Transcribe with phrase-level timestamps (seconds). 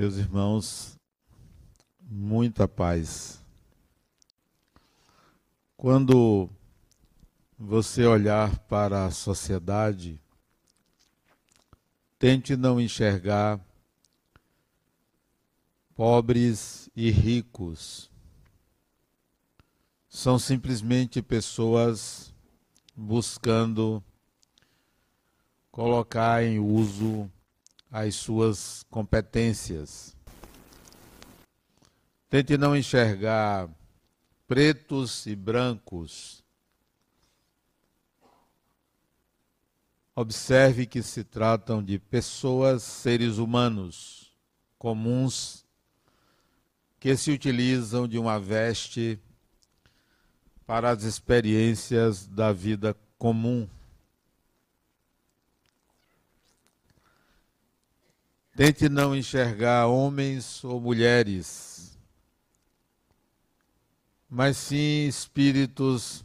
[0.00, 0.98] Meus irmãos,
[2.00, 3.44] muita paz.
[5.76, 6.48] Quando
[7.58, 10.18] você olhar para a sociedade,
[12.18, 13.60] tente não enxergar
[15.94, 18.10] pobres e ricos.
[20.08, 22.34] São simplesmente pessoas
[22.96, 24.02] buscando
[25.70, 27.30] colocar em uso
[27.90, 30.16] as suas competências.
[32.28, 33.68] Tente não enxergar
[34.46, 36.44] pretos e brancos.
[40.14, 44.32] Observe que se tratam de pessoas, seres humanos
[44.78, 45.64] comuns,
[46.98, 49.18] que se utilizam de uma veste
[50.66, 53.68] para as experiências da vida comum.
[58.54, 61.96] Tente não enxergar homens ou mulheres,
[64.28, 66.24] mas sim espíritos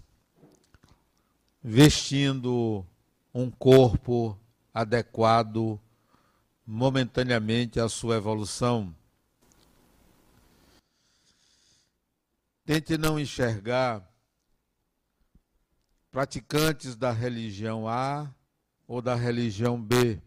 [1.63, 2.85] vestindo
[3.33, 4.37] um corpo
[4.73, 5.79] adequado
[6.65, 8.93] momentaneamente à sua evolução.
[12.65, 14.03] Tente não enxergar
[16.11, 18.33] praticantes da religião A
[18.87, 20.19] ou da religião B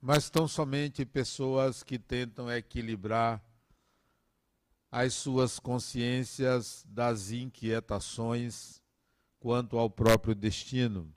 [0.00, 3.42] mas tão somente pessoas que tentam equilibrar
[4.90, 8.80] as suas consciências das inquietações
[9.38, 11.12] quanto ao próprio destino.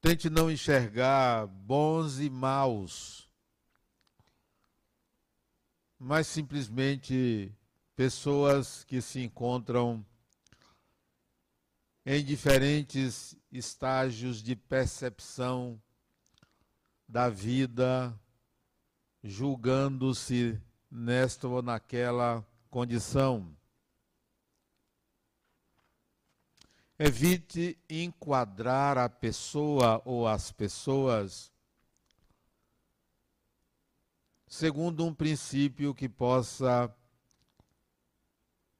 [0.00, 3.28] Tente não enxergar bons e maus,
[5.98, 7.52] mas simplesmente
[7.96, 10.04] pessoas que se encontram
[12.06, 15.80] em diferentes estágios de percepção
[17.08, 18.18] da vida,
[19.22, 20.60] julgando-se
[20.90, 23.56] nesta ou naquela condição.
[26.98, 31.52] Evite enquadrar a pessoa ou as pessoas
[34.46, 36.94] segundo um princípio que possa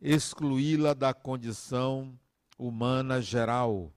[0.01, 2.17] excluí-la da condição
[2.57, 3.93] humana geral.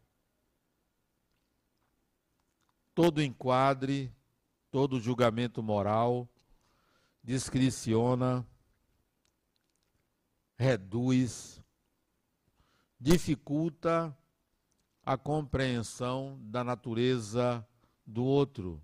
[2.94, 4.12] Todo enquadre,
[4.72, 6.28] todo julgamento moral
[7.24, 8.48] discriciona,
[10.58, 11.62] reduz,
[13.00, 14.18] dificulta
[15.06, 17.66] a compreensão da natureza
[18.06, 18.82] do outro.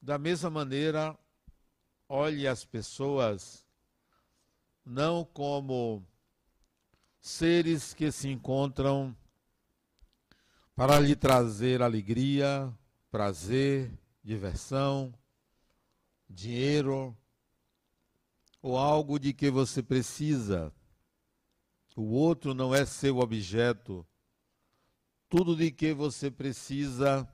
[0.00, 1.18] Da mesma maneira,
[2.06, 3.63] olhe as pessoas
[4.84, 6.04] não como
[7.20, 9.16] seres que se encontram
[10.76, 12.72] para lhe trazer alegria,
[13.10, 13.90] prazer,
[14.22, 15.14] diversão,
[16.28, 17.16] dinheiro
[18.60, 20.72] ou algo de que você precisa.
[21.96, 24.06] O outro não é seu objeto.
[25.28, 27.28] Tudo de que você precisa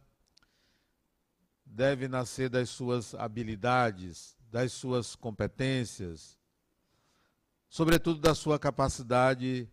[1.65, 6.40] deve nascer das suas habilidades, das suas competências,
[7.71, 9.71] sobretudo da sua capacidade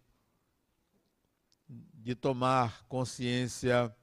[1.67, 3.93] de tomar consciência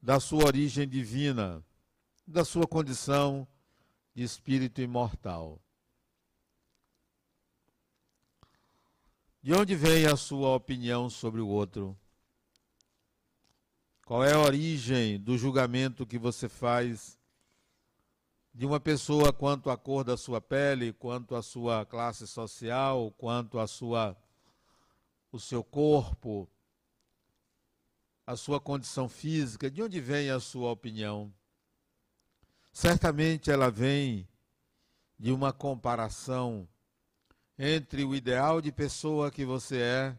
[0.00, 1.62] da sua origem divina,
[2.24, 3.46] da sua condição
[4.14, 5.60] de espírito imortal.
[9.42, 11.98] De onde vem a sua opinião sobre o outro?
[14.04, 17.18] Qual é a origem do julgamento que você faz
[18.56, 23.58] de uma pessoa quanto à cor da sua pele, quanto à sua classe social, quanto
[23.58, 24.16] à sua
[25.30, 26.48] o seu corpo,
[28.26, 31.30] a sua condição física, de onde vem a sua opinião?
[32.72, 34.26] Certamente ela vem
[35.18, 36.66] de uma comparação
[37.58, 40.18] entre o ideal de pessoa que você é,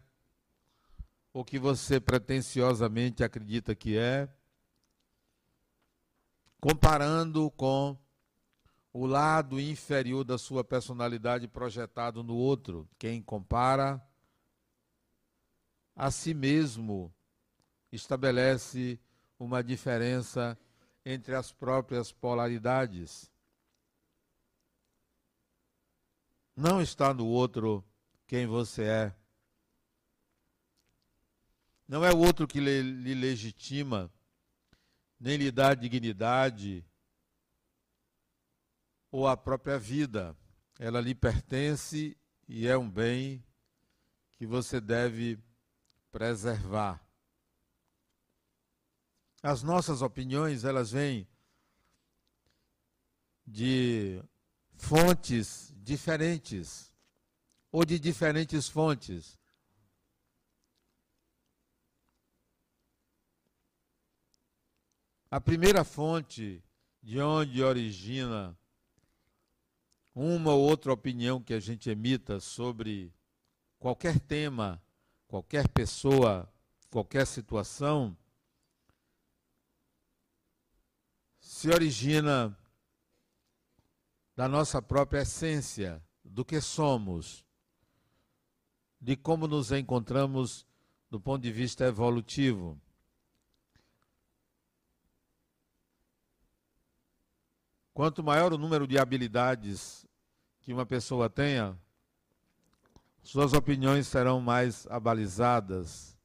[1.33, 4.29] ou que você pretensiosamente acredita que é,
[6.59, 7.97] comparando com
[8.99, 12.89] o lado inferior da sua personalidade projetado no outro.
[12.97, 14.03] Quem compara
[15.95, 17.13] a si mesmo
[17.91, 18.99] estabelece
[19.37, 20.57] uma diferença
[21.05, 23.31] entre as próprias polaridades.
[26.55, 27.85] Não está no outro
[28.25, 29.15] quem você é.
[31.87, 34.11] Não é o outro que lhe legitima,
[35.19, 36.83] nem lhe dá dignidade,
[39.11, 40.35] ou a própria vida.
[40.79, 42.17] Ela lhe pertence
[42.47, 43.43] e é um bem
[44.33, 45.39] que você deve
[46.11, 47.03] preservar.
[49.41, 51.27] As nossas opiniões, elas vêm
[53.45, 54.21] de
[54.75, 56.93] fontes diferentes
[57.71, 59.39] ou de diferentes fontes.
[65.29, 66.63] A primeira fonte
[67.01, 68.57] de onde origina
[70.19, 73.13] uma ou outra opinião que a gente emita sobre
[73.77, 74.81] qualquer tema,
[75.27, 76.51] qualquer pessoa,
[76.89, 78.17] qualquer situação,
[81.39, 82.57] se origina
[84.35, 87.45] da nossa própria essência, do que somos,
[88.99, 90.65] de como nos encontramos
[91.11, 92.81] do ponto de vista evolutivo.
[97.93, 100.06] Quanto maior o número de habilidades
[100.67, 101.79] que uma pessoa tenha,
[103.23, 106.19] suas opiniões serão mais abalizadas,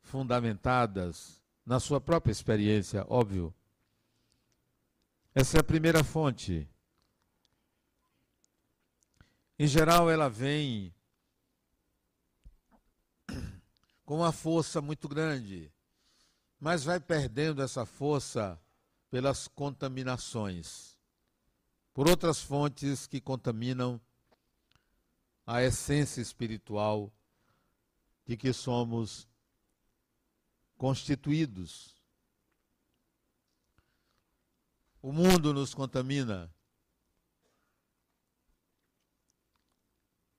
[0.00, 3.54] fundamentadas na sua própria experiência, óbvio.
[5.32, 6.68] Essa é a primeira fonte.
[9.56, 10.92] Em geral, ela vem
[14.04, 15.72] com uma força muito grande,
[16.58, 18.60] mas vai perdendo essa força
[19.08, 20.91] pelas contaminações,
[21.92, 24.00] por outras fontes que contaminam
[25.46, 27.12] a essência espiritual
[28.24, 29.28] de que somos
[30.76, 31.94] constituídos.
[35.02, 36.52] O mundo nos contamina.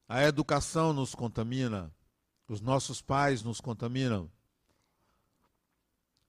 [0.07, 1.93] A educação nos contamina.
[2.47, 4.31] Os nossos pais nos contaminam.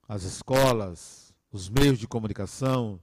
[0.06, 3.00] As escolas, os meios de comunicação,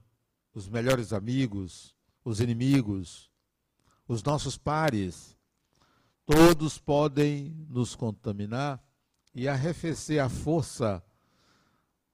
[0.54, 3.30] os melhores amigos, os inimigos,
[4.06, 5.36] os nossos pares,
[6.24, 8.82] todos podem nos contaminar
[9.34, 11.02] e arrefecer a força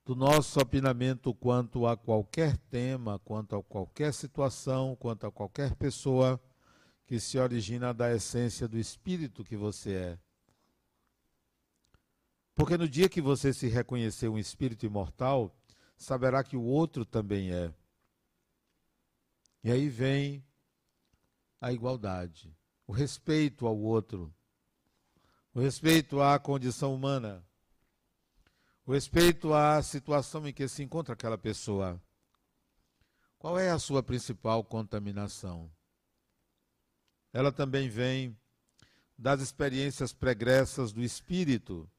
[0.04, 6.40] do nosso opinamento quanto a qualquer tema, quanto a qualquer situação, quanto a qualquer pessoa
[7.06, 10.18] que se origina da essência do espírito que você é.
[12.54, 15.54] Porque no dia que você se reconhecer um espírito imortal,
[15.96, 17.72] saberá que o outro também é.
[19.62, 20.44] E aí vem
[21.60, 22.56] a igualdade,
[22.86, 24.32] o respeito ao outro,
[25.52, 27.44] o respeito à condição humana,
[28.86, 32.00] o respeito à situação em que se encontra aquela pessoa.
[33.38, 35.70] Qual é a sua principal contaminação?
[37.32, 38.36] Ela também vem
[39.18, 41.90] das experiências pregressas do espírito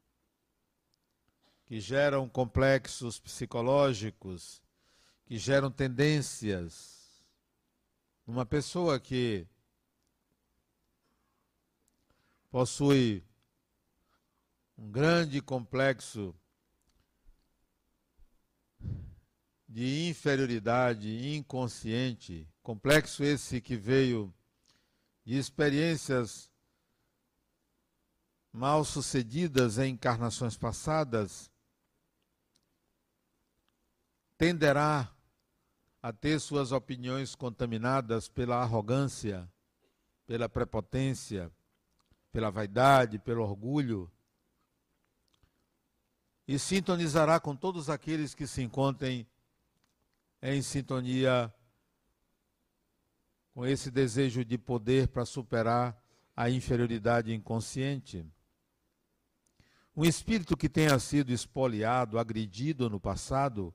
[1.66, 4.60] que geram complexos psicológicos,
[5.24, 6.99] que geram tendências.
[8.30, 9.44] Uma pessoa que
[12.48, 13.24] possui
[14.78, 16.32] um grande complexo
[19.68, 24.32] de inferioridade inconsciente, complexo esse que veio
[25.24, 26.48] de experiências
[28.52, 31.50] mal sucedidas em encarnações passadas,
[34.38, 35.12] tenderá
[36.02, 39.50] a ter suas opiniões contaminadas pela arrogância,
[40.26, 41.50] pela prepotência,
[42.32, 44.10] pela vaidade, pelo orgulho,
[46.46, 49.26] e sintonizará com todos aqueles que se encontrem
[50.42, 51.52] em sintonia
[53.52, 56.00] com esse desejo de poder para superar
[56.34, 58.24] a inferioridade inconsciente.
[59.94, 63.74] Um espírito que tenha sido espoliado, agredido no passado,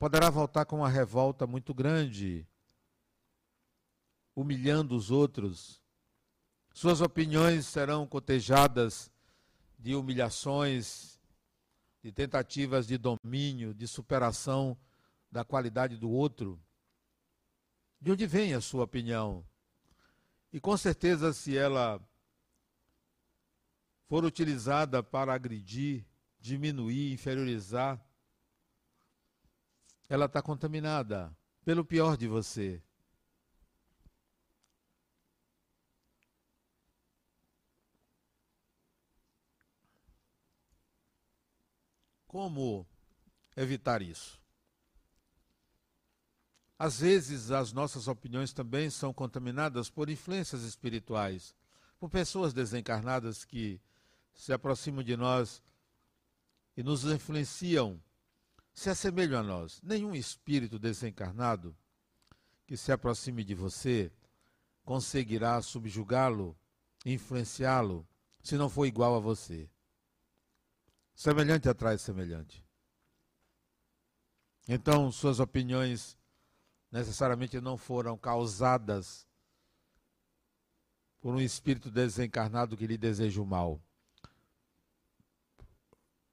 [0.00, 2.48] poderá voltar com uma revolta muito grande,
[4.34, 5.82] humilhando os outros.
[6.72, 9.12] Suas opiniões serão cotejadas
[9.78, 11.20] de humilhações,
[12.02, 14.74] de tentativas de domínio, de superação
[15.30, 16.58] da qualidade do outro.
[18.00, 19.46] De onde vem a sua opinião?
[20.50, 22.00] E com certeza, se ela
[24.08, 26.06] for utilizada para agredir,
[26.40, 28.02] diminuir, inferiorizar,
[30.10, 31.32] ela está contaminada
[31.64, 32.82] pelo pior de você.
[42.26, 42.84] Como
[43.56, 44.42] evitar isso?
[46.76, 51.54] Às vezes, as nossas opiniões também são contaminadas por influências espirituais,
[52.00, 53.80] por pessoas desencarnadas que
[54.34, 55.62] se aproximam de nós
[56.76, 58.02] e nos influenciam
[58.80, 59.78] se assemelham a nós.
[59.82, 61.76] Nenhum espírito desencarnado
[62.66, 64.10] que se aproxime de você
[64.84, 66.58] conseguirá subjugá-lo,
[67.04, 68.08] influenciá-lo,
[68.42, 69.68] se não for igual a você.
[71.14, 72.64] Semelhante atrai semelhante.
[74.66, 76.16] Então, suas opiniões
[76.90, 79.28] necessariamente não foram causadas
[81.20, 83.78] por um espírito desencarnado que lhe deseja o mal,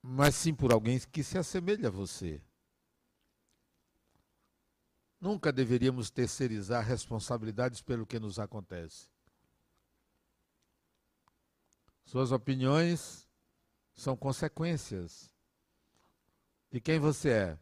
[0.09, 2.41] mas sim por alguém que se assemelha a você.
[5.19, 9.09] Nunca deveríamos terceirizar responsabilidades pelo que nos acontece.
[12.05, 13.27] Suas opiniões
[13.93, 15.35] são consequências
[16.71, 17.59] de quem você é.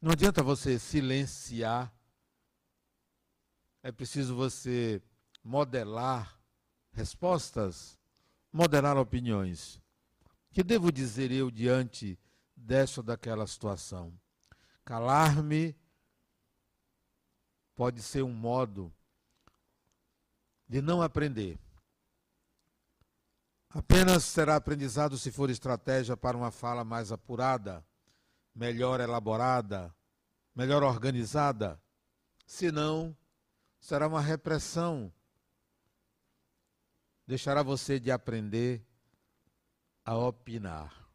[0.00, 1.94] Não adianta você silenciar,
[3.80, 5.00] é preciso você
[5.44, 6.36] modelar
[6.90, 7.97] respostas,
[8.52, 9.80] modelar opiniões.
[10.50, 12.18] Que devo dizer eu diante
[12.56, 14.12] dessa ou daquela situação?
[14.84, 15.76] Calar-me
[17.74, 18.92] pode ser um modo
[20.68, 21.58] de não aprender.
[23.70, 27.84] Apenas será aprendizado se for estratégia para uma fala mais apurada,
[28.54, 29.94] melhor elaborada,
[30.54, 31.80] melhor organizada.
[32.46, 33.16] Se não,
[33.78, 35.12] será uma repressão.
[37.28, 38.82] Deixará você de aprender
[40.02, 41.06] a opinar.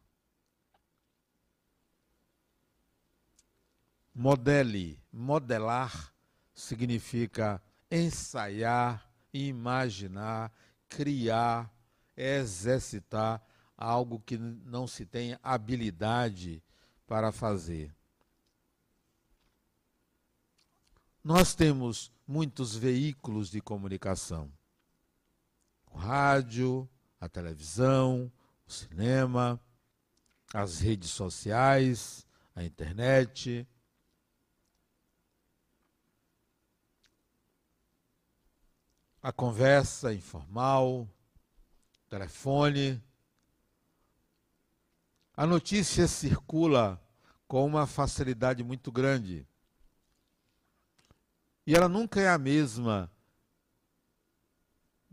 [4.14, 6.14] Modele, modelar
[6.54, 10.52] significa ensaiar, imaginar,
[10.88, 11.68] criar,
[12.16, 13.44] exercitar
[13.76, 16.62] algo que não se tem habilidade
[17.08, 17.92] para fazer.
[21.24, 24.48] Nós temos muitos veículos de comunicação:
[25.94, 26.88] o rádio,
[27.20, 28.30] a televisão,
[28.66, 29.60] o cinema,
[30.52, 33.66] as redes sociais, a internet.
[39.22, 41.08] A conversa informal,
[42.10, 43.00] telefone.
[45.36, 47.00] A notícia circula
[47.46, 49.46] com uma facilidade muito grande.
[51.66, 53.13] E ela nunca é a mesma.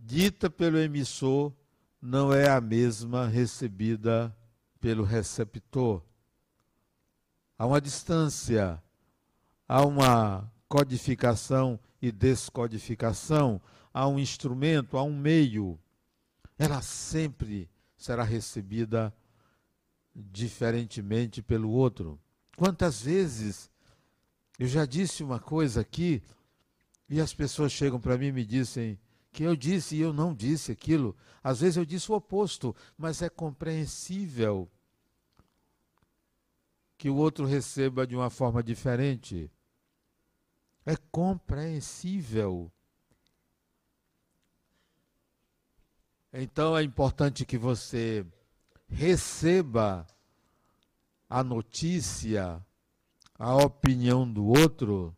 [0.03, 1.53] Dita pelo emissor
[2.01, 4.35] não é a mesma recebida
[4.79, 6.01] pelo receptor.
[7.57, 8.81] Há uma distância,
[9.67, 13.61] há uma codificação e descodificação,
[13.93, 15.79] há um instrumento, há um meio
[16.61, 17.67] ela sempre
[17.97, 19.11] será recebida
[20.15, 22.19] diferentemente pelo outro.
[22.55, 23.67] Quantas vezes
[24.59, 26.21] eu já disse uma coisa aqui
[27.09, 28.99] e as pessoas chegam para mim e me dizem
[29.31, 31.15] que eu disse e eu não disse aquilo.
[31.43, 34.69] Às vezes eu disse o oposto, mas é compreensível
[36.97, 39.49] que o outro receba de uma forma diferente.
[40.85, 42.71] É compreensível.
[46.33, 48.25] Então é importante que você
[48.87, 50.05] receba
[51.29, 52.63] a notícia,
[53.39, 55.15] a opinião do outro,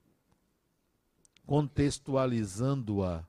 [1.45, 3.27] contextualizando-a.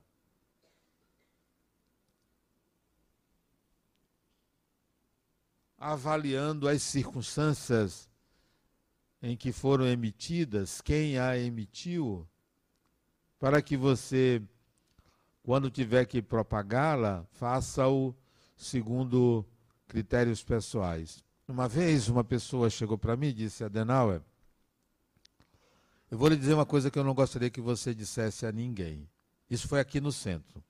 [5.87, 8.09] Avaliando as circunstâncias
[9.21, 12.27] em que foram emitidas, quem a emitiu,
[13.39, 14.41] para que você
[15.45, 18.15] quando tiver que propagá-la, faça-o
[18.57, 19.45] segundo
[19.87, 21.23] critérios pessoais.
[21.47, 24.23] Uma vez uma pessoa chegou para mim e disse, Adenauer,
[26.09, 29.07] eu vou lhe dizer uma coisa que eu não gostaria que você dissesse a ninguém.
[29.47, 30.63] Isso foi aqui no centro.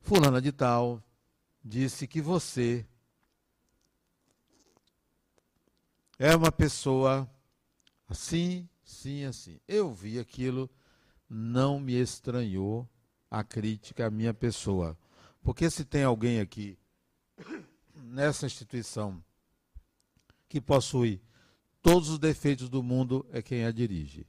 [0.00, 1.02] Fulana de Tal
[1.62, 2.86] disse que você
[6.24, 7.30] é uma pessoa
[8.08, 9.60] assim, sim, assim.
[9.68, 10.70] Eu vi aquilo
[11.28, 12.88] não me estranhou
[13.30, 14.96] a crítica à minha pessoa.
[15.42, 16.78] Porque se tem alguém aqui
[17.94, 19.22] nessa instituição
[20.48, 21.20] que possui
[21.82, 24.26] todos os defeitos do mundo, é quem a dirige.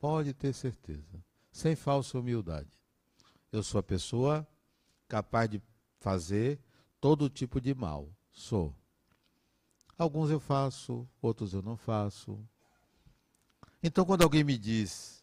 [0.00, 1.24] Pode ter certeza.
[1.52, 2.76] Sem falsa humildade.
[3.52, 4.44] Eu sou a pessoa
[5.06, 5.62] capaz de
[6.00, 6.58] fazer
[7.00, 8.12] todo tipo de mal.
[8.32, 8.74] Sou.
[9.98, 12.38] Alguns eu faço, outros eu não faço.
[13.82, 15.16] Então, quando alguém me diz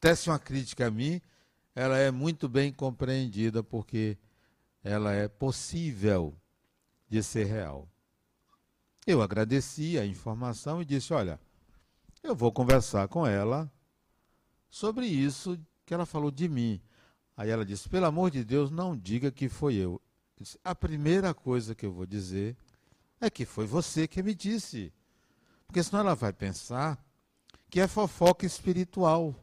[0.00, 1.20] tece uma crítica a mim,
[1.74, 4.16] ela é muito bem compreendida porque
[4.82, 6.34] ela é possível
[7.08, 7.86] de ser real.
[9.06, 11.38] Eu agradeci a informação e disse: Olha,
[12.22, 13.70] eu vou conversar com ela
[14.68, 16.80] sobre isso que ela falou de mim.
[17.36, 19.92] Aí ela disse: Pelo amor de Deus, não diga que foi eu.
[19.92, 20.00] eu
[20.38, 22.56] disse, a primeira coisa que eu vou dizer
[23.20, 24.92] é que foi você que me disse.
[25.66, 26.98] Porque senão ela vai pensar
[27.68, 29.34] que é fofoca espiritual.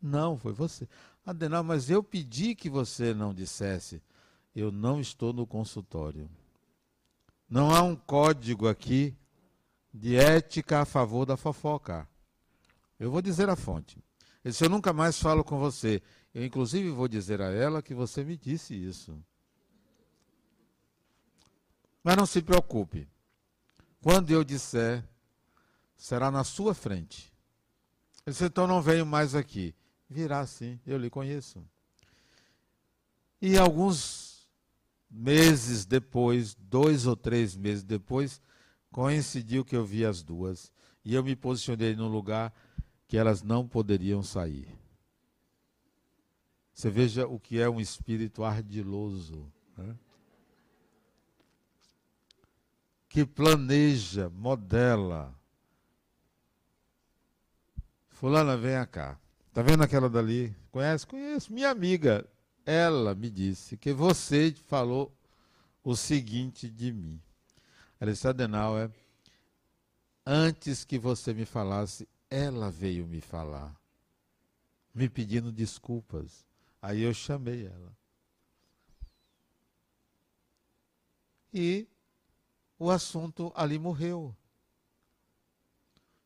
[0.00, 0.88] Não, foi você.
[1.24, 4.02] Adenal, mas eu pedi que você não dissesse.
[4.54, 6.28] eu não estou no consultório.
[7.48, 9.16] Não há um código aqui
[9.92, 12.08] de ética a favor da fofoca.
[12.98, 13.98] Eu vou dizer a fonte.
[14.44, 16.02] Disse, eu nunca mais falo com você.
[16.34, 19.22] Eu, inclusive, vou dizer a ela que você me disse isso.
[22.02, 23.08] Mas não se preocupe.
[24.02, 25.04] Quando eu disser,
[25.96, 27.32] será na sua frente.
[28.26, 29.74] Ele disse, então não venho mais aqui.
[30.08, 31.64] Virá sim, eu lhe conheço.
[33.40, 34.50] E alguns
[35.10, 38.40] meses depois, dois ou três meses depois,
[38.90, 40.72] coincidiu que eu vi as duas.
[41.04, 42.52] E eu me posicionei num lugar
[43.08, 44.68] que elas não poderiam sair.
[46.72, 49.52] Você veja o que é um espírito ardiloso.
[49.76, 49.94] Né?
[53.12, 55.38] Que planeja, modela.
[58.08, 59.20] Fulana, venha cá.
[59.48, 60.56] Está vendo aquela dali?
[60.70, 61.06] Conhece?
[61.06, 61.52] Conheço.
[61.52, 62.26] Minha amiga.
[62.64, 65.14] Ela me disse que você falou
[65.84, 67.20] o seguinte de mim.
[68.00, 68.90] Ela Adenauer,
[70.24, 73.78] antes que você me falasse, ela veio me falar,
[74.94, 76.46] me pedindo desculpas.
[76.80, 77.94] Aí eu chamei ela.
[81.52, 81.86] E
[82.82, 84.34] o assunto ali morreu.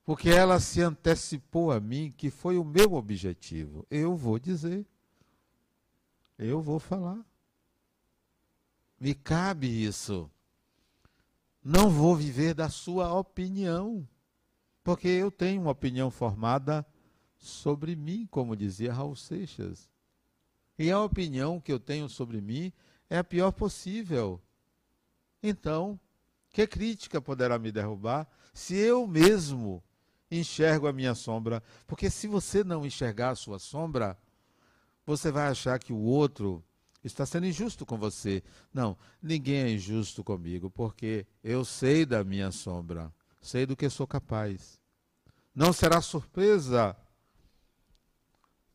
[0.04, 3.86] Porque ela se antecipou a mim, que foi o meu objetivo.
[3.90, 4.86] Eu vou dizer.
[6.38, 7.24] Eu vou falar.
[8.98, 10.30] Me cabe isso.
[11.62, 14.08] Não vou viver da sua opinião
[14.86, 16.86] porque eu tenho uma opinião formada
[17.36, 19.90] sobre mim, como dizia Raul Seixas.
[20.78, 22.72] E a opinião que eu tenho sobre mim
[23.10, 24.40] é a pior possível.
[25.42, 25.98] Então,
[26.56, 29.84] que crítica poderá me derrubar se eu mesmo
[30.30, 31.62] enxergo a minha sombra?
[31.86, 34.16] Porque se você não enxergar a sua sombra,
[35.04, 36.64] você vai achar que o outro
[37.04, 38.42] está sendo injusto com você.
[38.72, 44.06] Não, ninguém é injusto comigo, porque eu sei da minha sombra sei do que sou
[44.06, 44.80] capaz.
[45.54, 46.96] Não será surpresa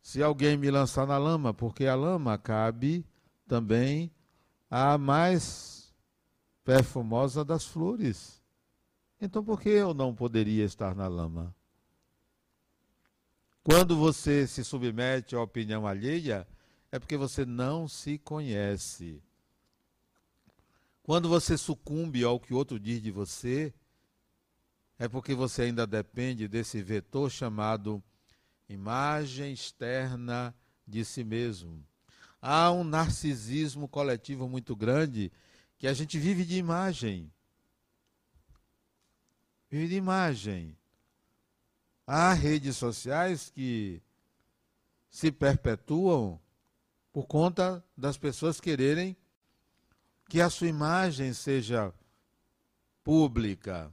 [0.04, 3.04] se alguém me lançar na lama, porque a lama cabe
[3.48, 4.12] também
[4.70, 5.81] à mais
[6.64, 8.42] perfumosa das flores.
[9.20, 11.56] Então, por que eu não poderia estar na lama?
[13.64, 16.48] Quando você se submete à opinião alheia,
[16.92, 19.22] é porque você não se conhece.
[21.04, 23.74] Quando você sucumbe ao que outro diz de você,
[24.98, 28.04] é porque você ainda depende desse vetor chamado
[28.68, 30.56] imagem externa
[30.88, 31.84] de si mesmo.
[32.42, 35.32] Há um narcisismo coletivo muito grande
[35.82, 37.34] que a gente vive de imagem.
[39.68, 40.78] Vive de imagem.
[42.06, 44.00] Há redes sociais que
[45.10, 46.40] se perpetuam
[47.12, 49.18] por conta das pessoas quererem
[50.30, 51.92] que a sua imagem seja
[53.04, 53.92] pública,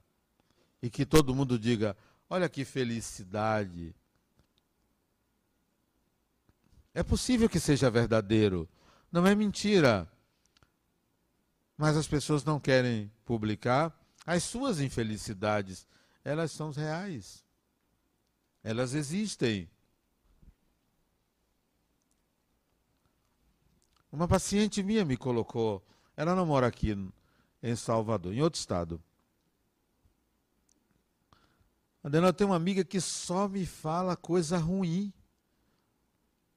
[0.82, 1.96] e que todo mundo diga:
[2.28, 3.96] olha que felicidade.
[6.92, 8.68] É possível que seja verdadeiro,
[9.10, 10.06] não é mentira.
[11.78, 15.86] Mas as pessoas não querem publicar as suas infelicidades.
[16.24, 17.44] Elas são reais.
[18.64, 19.70] Elas existem.
[24.10, 25.86] Uma paciente minha me colocou,
[26.16, 26.96] ela não mora aqui
[27.62, 29.00] em Salvador, em outro estado.
[32.02, 35.12] Adenal, eu tenho uma amiga que só me fala coisa ruim.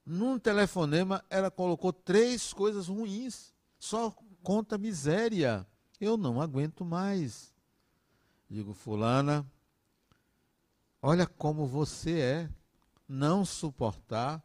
[0.04, 3.54] Num telefonema, ela colocou três coisas ruins.
[3.78, 5.66] Só conta miséria.
[6.00, 7.54] Eu não aguento mais.
[8.50, 9.46] Digo, Fulana,
[11.02, 12.50] olha como você é.
[13.08, 14.42] Não suportar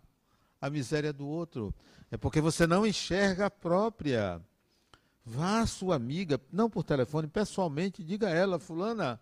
[0.60, 1.74] a miséria do outro.
[2.10, 4.40] É porque você não enxerga a própria.
[5.24, 9.20] Vá à sua amiga, não por telefone, pessoalmente, diga a ela, Fulana,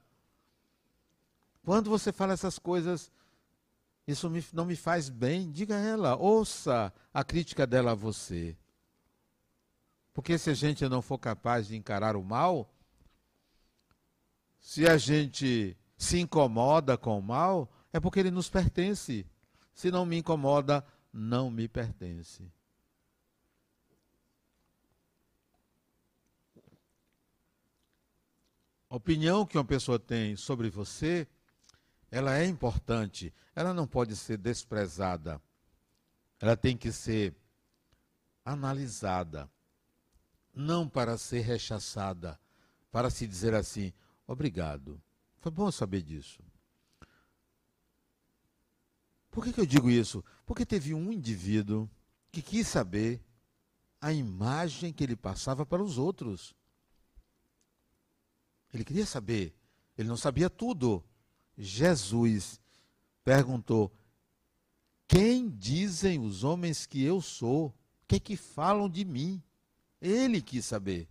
[1.64, 3.10] quando você fala essas coisas,
[4.06, 8.54] isso me, não me faz bem, diga a ela, ouça a crítica dela a você.
[10.14, 12.72] Porque se a gente não for capaz de encarar o mal,
[14.58, 19.26] se a gente se incomoda com o mal, é porque ele nos pertence.
[19.74, 22.50] Se não me incomoda, não me pertence.
[28.88, 31.28] A opinião que uma pessoa tem sobre você
[32.14, 35.42] ela é importante, ela não pode ser desprezada.
[36.38, 37.34] Ela tem que ser
[38.44, 39.50] analisada,
[40.54, 42.38] não para ser rechaçada,
[42.90, 43.92] para se dizer assim:
[44.26, 45.02] obrigado.
[45.38, 46.42] Foi bom saber disso.
[49.30, 50.24] Por que, que eu digo isso?
[50.46, 51.90] Porque teve um indivíduo
[52.30, 53.20] que quis saber
[54.00, 56.54] a imagem que ele passava para os outros.
[58.72, 59.54] Ele queria saber,
[59.98, 61.04] ele não sabia tudo.
[61.56, 62.60] Jesus
[63.24, 63.92] perguntou:
[65.08, 67.66] Quem dizem os homens que eu sou?
[67.68, 67.74] O
[68.06, 69.42] que é que falam de mim?
[70.00, 71.08] Ele quis saber.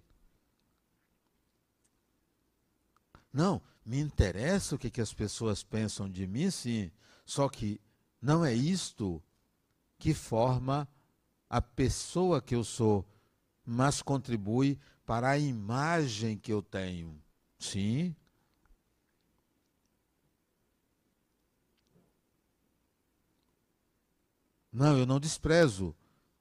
[3.31, 6.91] Não, me interessa o que, que as pessoas pensam de mim, sim.
[7.25, 7.81] Só que
[8.21, 9.21] não é isto
[9.97, 10.87] que forma
[11.49, 13.05] a pessoa que eu sou,
[13.65, 17.21] mas contribui para a imagem que eu tenho.
[17.59, 18.15] Sim.
[24.71, 25.95] Não, eu não desprezo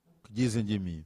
[0.07, 1.05] o que dizem de mim.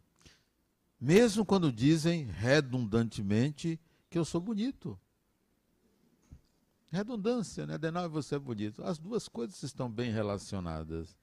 [1.06, 3.78] Mesmo quando dizem redundantemente
[4.10, 4.98] que eu sou bonito.
[6.90, 7.78] Redundância, né?
[7.78, 8.82] De não, você é bonito.
[8.82, 11.16] As duas coisas estão bem relacionadas.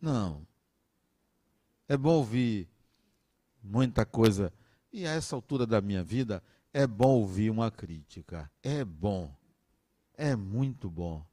[0.00, 0.44] Não.
[1.86, 2.68] É bom ouvir
[3.62, 4.52] muita coisa.
[4.92, 8.50] E a essa altura da minha vida, é bom ouvir uma crítica.
[8.64, 9.32] É bom.
[10.12, 11.24] É muito bom.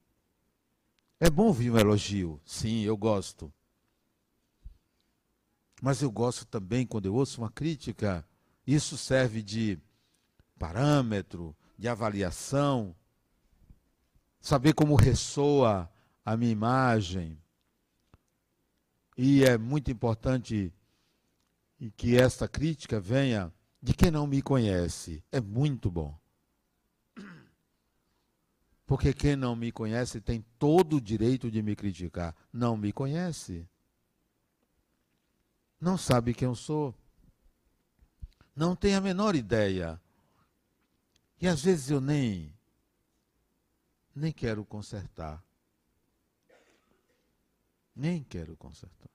[1.19, 2.39] É bom ouvir um elogio.
[2.45, 3.51] Sim, eu gosto.
[5.83, 8.25] Mas eu gosto também quando eu ouço uma crítica.
[8.65, 9.77] Isso serve de
[10.57, 12.95] parâmetro, de avaliação,
[14.39, 15.91] saber como ressoa
[16.23, 17.37] a minha imagem.
[19.17, 20.73] E é muito importante
[21.97, 25.21] que esta crítica venha de quem não me conhece.
[25.33, 26.17] É muito bom.
[28.85, 32.33] Porque quem não me conhece tem todo o direito de me criticar.
[32.53, 33.67] Não me conhece.
[35.83, 36.95] Não sabe quem eu sou.
[38.55, 40.01] Não tem a menor ideia.
[41.41, 42.57] E às vezes eu nem
[44.15, 45.43] nem quero consertar.
[47.93, 49.09] Nem quero consertar.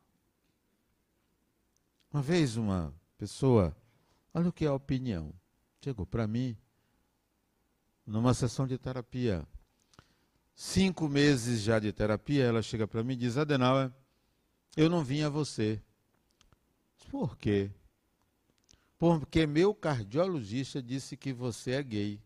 [2.13, 3.75] Uma vez uma pessoa,
[4.35, 5.33] olha o que é a opinião,
[5.83, 6.55] chegou para mim
[8.05, 9.47] numa sessão de terapia
[10.55, 13.91] cinco meses já de terapia, ela chega para mim e diz: Adenauer,
[14.77, 15.83] eu não vim a você.
[17.09, 17.71] Por quê?
[18.99, 22.21] Porque meu cardiologista disse que você é gay.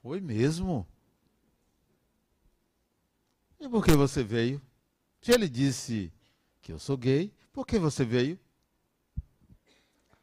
[0.00, 0.86] Foi mesmo?
[3.60, 4.60] E por que você veio?
[5.20, 6.12] Se ele disse
[6.60, 8.38] que eu sou gay, por que você veio?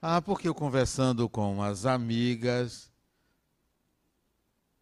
[0.01, 2.91] Ah, porque eu conversando com as amigas,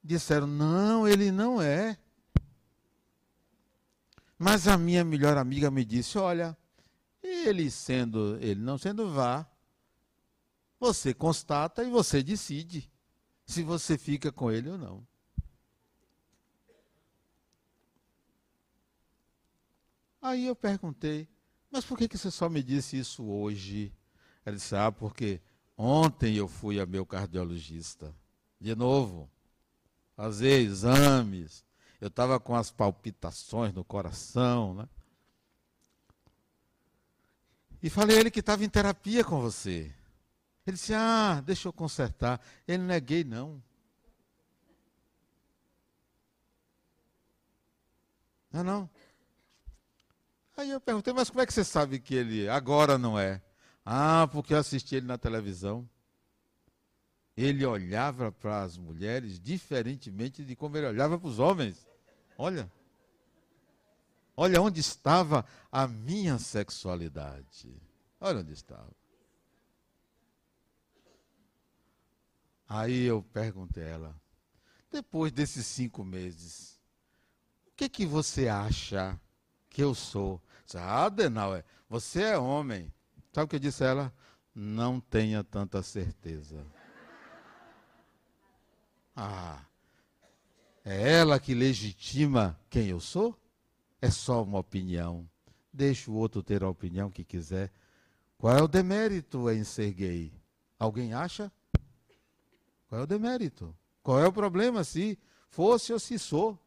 [0.04, 1.98] disseram: não, ele não é.
[4.38, 6.56] Mas a minha melhor amiga me disse: olha,
[7.24, 9.50] ele sendo, ele não sendo vá,
[10.80, 12.90] você constata e você decide
[13.46, 15.08] se você fica com ele ou não.
[20.22, 21.28] Aí eu perguntei,
[21.72, 23.94] mas por que, que você só me disse isso hoje?
[24.46, 25.42] Ela disse: Ah, porque
[25.76, 28.14] ontem eu fui a meu cardiologista.
[28.60, 29.30] De novo,
[30.16, 31.67] fazer exames.
[32.00, 34.88] Eu estava com as palpitações no coração, né?
[37.82, 39.94] E falei a ele que estava em terapia com você.
[40.66, 42.42] Ele disse: Ah, deixa eu consertar.
[42.68, 43.64] Ele não é gay, não.
[48.52, 48.90] Não, não.
[50.58, 53.42] Aí eu perguntei, mas como é que você sabe que ele agora não é?
[53.86, 55.88] Ah, porque eu assisti ele na televisão.
[57.38, 61.87] Ele olhava para as mulheres diferentemente de como ele olhava para os homens.
[62.38, 62.72] Olha.
[64.36, 67.76] Olha onde estava a minha sexualidade.
[68.22, 68.96] Olha onde estava.
[72.70, 74.22] Aí eu perguntei a ela,
[74.92, 76.78] depois desses cinco meses,
[77.68, 79.20] o que que você acha
[79.70, 80.42] que eu sou?
[80.76, 82.94] Ah, Adenauer, você é homem.
[83.32, 84.14] Sabe o que disse ela?
[84.54, 86.66] Não tenha tanta certeza.
[89.16, 89.64] Ah,
[90.90, 93.38] é ela que legitima quem eu sou?
[94.02, 95.30] É só uma opinião.
[95.74, 97.74] Deixa o outro ter a opinião que quiser.
[98.38, 100.34] Qual é o demérito em ser gay?
[100.80, 101.52] Alguém acha?
[102.88, 103.76] Qual é o demérito?
[104.02, 105.20] Qual é o problema se
[105.50, 106.58] fosse ou se sou?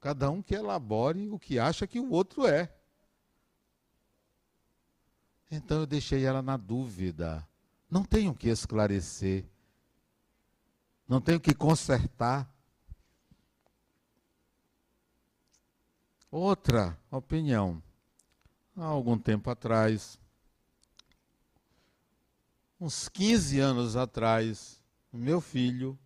[0.00, 2.72] Cada um que elabore o que acha que o outro é.
[5.50, 7.44] Então eu deixei ela na dúvida.
[7.90, 9.44] Não tenho que esclarecer.
[11.06, 12.48] Não tenho que consertar.
[16.30, 17.82] Outra opinião.
[18.76, 20.18] Há algum tempo atrás,
[22.80, 25.96] uns 15 anos atrás, meu filho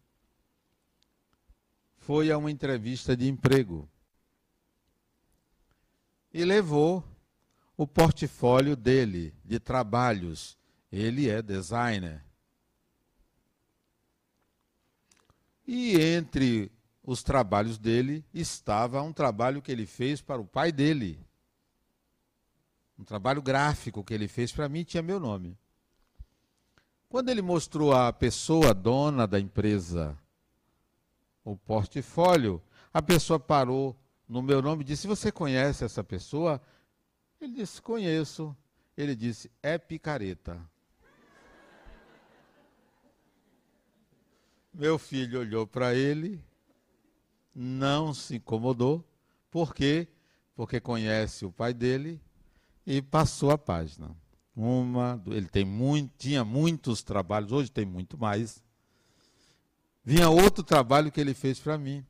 [1.97, 3.89] foi a uma entrevista de emprego.
[6.33, 7.03] e levou
[7.77, 10.59] o portfólio dele de trabalhos.
[10.91, 12.23] Ele é designer.
[15.71, 21.21] E entre os trabalhos dele estava um trabalho que ele fez para o pai dele.
[22.99, 25.59] Um trabalho gráfico que ele fez para mim tinha meu nome.
[27.07, 30.19] Quando ele mostrou à pessoa dona da empresa
[31.45, 33.95] o portfólio, a pessoa parou
[34.27, 36.63] no meu nome e disse: Você conhece essa pessoa?
[37.39, 38.57] Ele disse: Conheço.
[38.97, 40.59] Ele disse: É picareta.
[44.79, 46.41] Meu filho olhou para ele,
[47.53, 49.05] não se incomodou,
[49.51, 50.07] por quê?
[50.55, 52.21] Porque conhece o pai dele
[52.87, 54.17] e passou a página.
[54.55, 58.63] Uma, ele tem muito, tinha muitos trabalhos, hoje tem muito mais.
[60.05, 62.07] Vinha outro trabalho que ele fez para mim.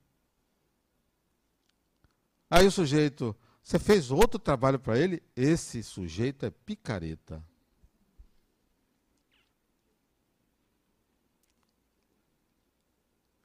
[2.50, 5.22] Aí o sujeito, você fez outro trabalho para ele?
[5.34, 7.42] Esse sujeito é picareta.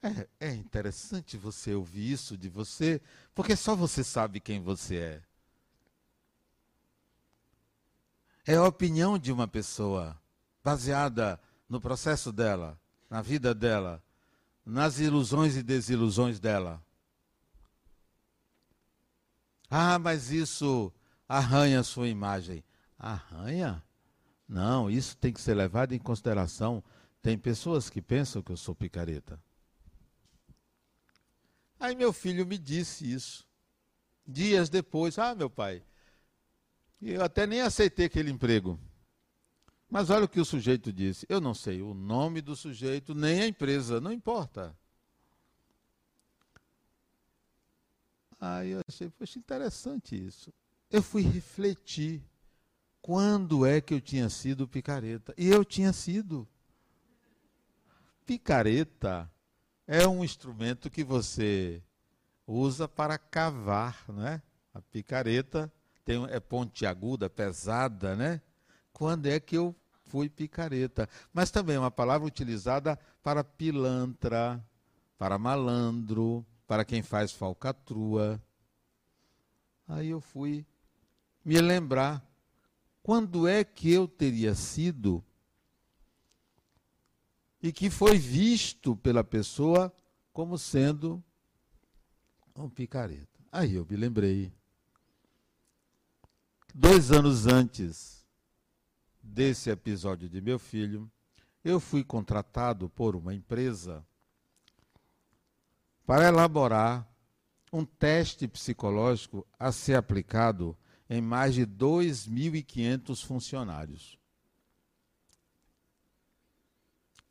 [0.03, 3.01] É, é, interessante você ouvir isso de você,
[3.33, 5.21] porque só você sabe quem você é.
[8.45, 10.19] É a opinião de uma pessoa,
[10.61, 11.39] baseada
[11.69, 12.77] no processo dela,
[13.09, 14.03] na vida dela,
[14.65, 16.83] nas ilusões e desilusões dela.
[19.69, 20.91] Ah, mas isso
[21.29, 22.61] arranha a sua imagem.
[22.99, 23.81] Arranha?
[24.45, 26.83] Não, isso tem que ser levado em consideração.
[27.21, 29.41] Tem pessoas que pensam que eu sou picareta.
[31.83, 33.45] Aí meu filho me disse isso.
[34.25, 35.83] Dias depois, ah, meu pai,
[37.01, 38.79] eu até nem aceitei aquele emprego.
[39.89, 41.25] Mas olha o que o sujeito disse.
[41.27, 44.73] Eu não sei o nome do sujeito, nem a empresa, não importa.
[48.39, 50.53] Aí eu achei, poxa, interessante isso.
[50.89, 52.23] Eu fui refletir
[53.01, 55.33] quando é que eu tinha sido picareta.
[55.37, 56.47] E eu tinha sido.
[58.25, 59.29] Picareta
[59.87, 61.81] é um instrumento que você
[62.47, 64.41] usa para cavar, né?
[64.73, 65.71] A picareta
[66.03, 68.41] tem, é pontiaguda, pesada, né?
[68.91, 71.07] Quando é que eu fui picareta?
[71.33, 74.63] Mas também é uma palavra utilizada para pilantra,
[75.17, 78.41] para malandro, para quem faz falcatrua.
[79.87, 80.65] Aí eu fui
[81.43, 82.25] me lembrar
[83.01, 85.23] quando é que eu teria sido
[87.63, 89.91] e que foi visto pela pessoa
[90.33, 91.23] como sendo
[92.53, 93.39] um picareta.
[93.49, 94.51] Aí eu me lembrei.
[96.75, 98.25] Dois anos antes
[99.21, 101.09] desse episódio de meu filho,
[101.63, 104.05] eu fui contratado por uma empresa
[106.05, 107.07] para elaborar
[107.71, 110.77] um teste psicológico a ser aplicado
[111.09, 114.19] em mais de 2.500 funcionários.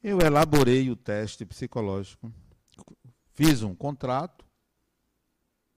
[0.02, 2.32] Eu elaborei o teste psicológico,
[3.34, 4.44] fiz um contrato,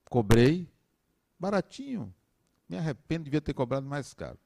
[0.10, 0.68] cobrei,
[1.40, 2.14] baratinho.
[2.68, 4.40] Me arrependo, devia ter cobrado mais caro.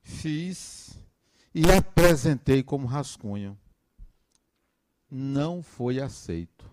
[0.00, 0.98] Fiz
[1.54, 3.58] e apresentei como rascunho.
[5.10, 6.70] Não foi aceito.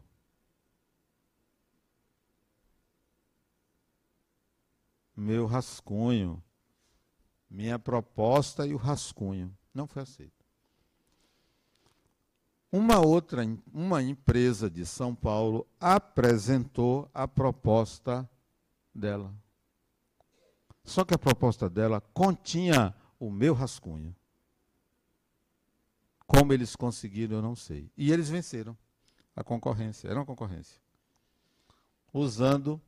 [5.13, 6.41] Meu rascunho,
[7.49, 10.37] minha proposta e o rascunho não foi aceito.
[12.71, 18.30] Uma outra, uma empresa de São Paulo apresentou a proposta
[18.93, 19.34] dela.
[20.84, 24.15] Só que a proposta dela continha o meu rascunho.
[26.25, 27.89] Como eles conseguiram, eu não sei.
[27.95, 28.77] E eles venceram
[29.36, 30.82] a concorrência, era uma concorrência.
[32.13, 32.82] Usando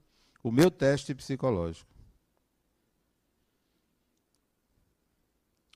[0.44, 1.90] o meu teste psicológico.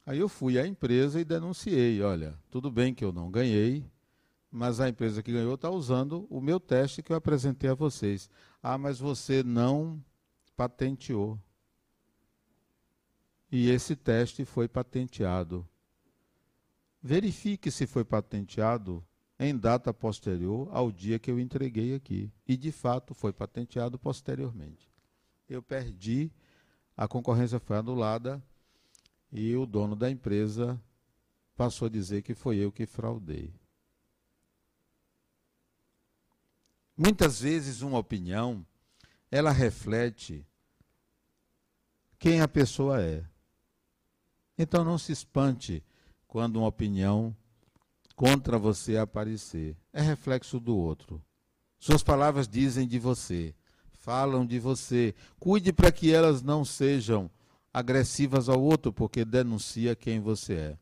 [0.06, 3.90] Aí eu fui à empresa e denunciei, olha, tudo bem que eu não ganhei,
[4.52, 8.30] mas a empresa que ganhou está usando o meu teste que eu apresentei a vocês.
[8.62, 10.04] Ah, mas você não
[10.56, 11.40] patenteou.
[13.52, 15.68] E esse teste foi patenteado.
[17.02, 19.04] Verifique se foi patenteado
[19.40, 22.32] em data posterior ao dia que eu entreguei aqui.
[22.48, 24.92] E de fato foi patenteado posteriormente.
[25.50, 26.32] Eu perdi,
[26.96, 28.44] a concorrência foi anulada
[29.34, 30.80] e o dono da empresa
[31.56, 33.52] passou a dizer que foi eu que fraudei.
[36.96, 38.64] Muitas vezes uma opinião,
[39.32, 40.46] ela reflete
[42.20, 43.26] quem a pessoa é.
[44.56, 45.84] Então não se espante
[46.28, 47.36] quando uma opinião
[48.16, 49.76] contra você aparecer.
[49.92, 51.20] É reflexo do outro.
[51.80, 53.56] Suas palavras dizem de você.
[53.94, 55.16] falam de você.
[55.40, 57.32] Cuide para que elas não sejam
[57.74, 60.78] agressivas ao outro, porque denuncia quem você é.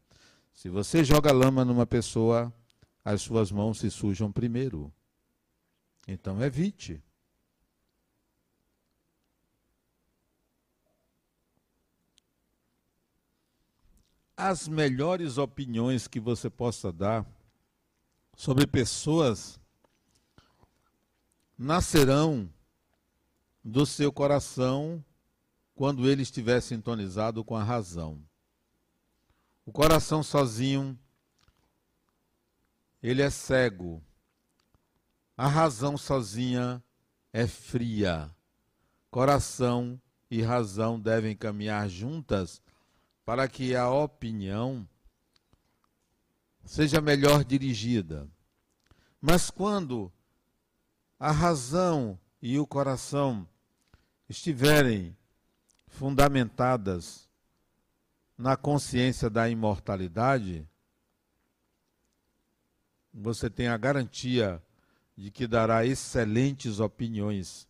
[0.53, 2.53] Se você joga lama numa pessoa,
[3.03, 4.93] as suas mãos se sujam primeiro.
[6.07, 7.01] Então evite.
[14.35, 17.25] As melhores opiniões que você possa dar
[18.35, 19.59] sobre pessoas
[21.57, 22.51] nascerão
[23.63, 25.03] do seu coração
[25.75, 28.21] quando ele estiver sintonizado com a razão.
[29.65, 30.97] O coração sozinho,
[33.01, 34.03] ele é cego.
[35.37, 36.83] A razão sozinha
[37.31, 38.29] é fria.
[39.09, 42.61] Coração e razão devem caminhar juntas
[43.25, 44.87] para que a opinião
[46.65, 48.29] seja melhor dirigida.
[49.19, 50.11] Mas quando
[51.19, 53.47] a razão e o coração
[54.27, 55.15] estiverem
[55.91, 57.29] fundamentadas
[58.37, 60.67] na consciência da imortalidade,
[63.13, 64.63] você tem a garantia
[65.15, 67.67] de que dará excelentes opiniões.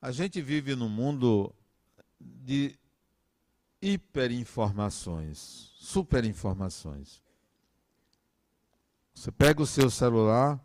[0.00, 1.54] A gente vive num mundo
[2.18, 2.78] de
[3.82, 7.22] hiperinformações, superinformações.
[9.12, 10.63] Você pega o seu celular,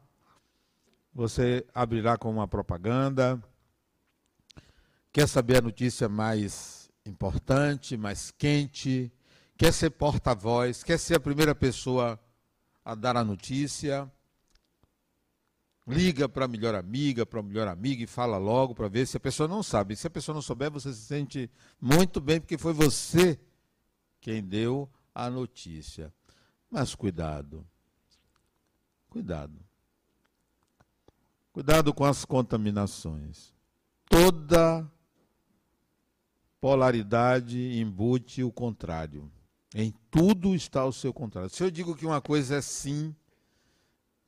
[1.13, 3.41] você abrirá com uma propaganda,
[5.11, 9.11] quer saber a notícia mais importante, mais quente,
[9.57, 12.19] quer ser porta-voz, quer ser a primeira pessoa
[12.85, 14.09] a dar a notícia,
[15.87, 19.17] liga para a melhor amiga, para a melhor amiga e fala logo para ver se
[19.17, 19.95] a pessoa não sabe.
[19.95, 21.49] Se a pessoa não souber, você se sente
[21.81, 23.39] muito bem porque foi você
[24.21, 26.13] quem deu a notícia.
[26.69, 27.65] Mas cuidado.
[29.09, 29.68] Cuidado.
[31.59, 33.53] Cuidado com as contaminações.
[34.05, 34.89] Toda
[36.61, 39.29] polaridade embute o contrário.
[39.75, 41.49] Em tudo está o seu contrário.
[41.49, 43.13] Se eu digo que uma coisa é sim,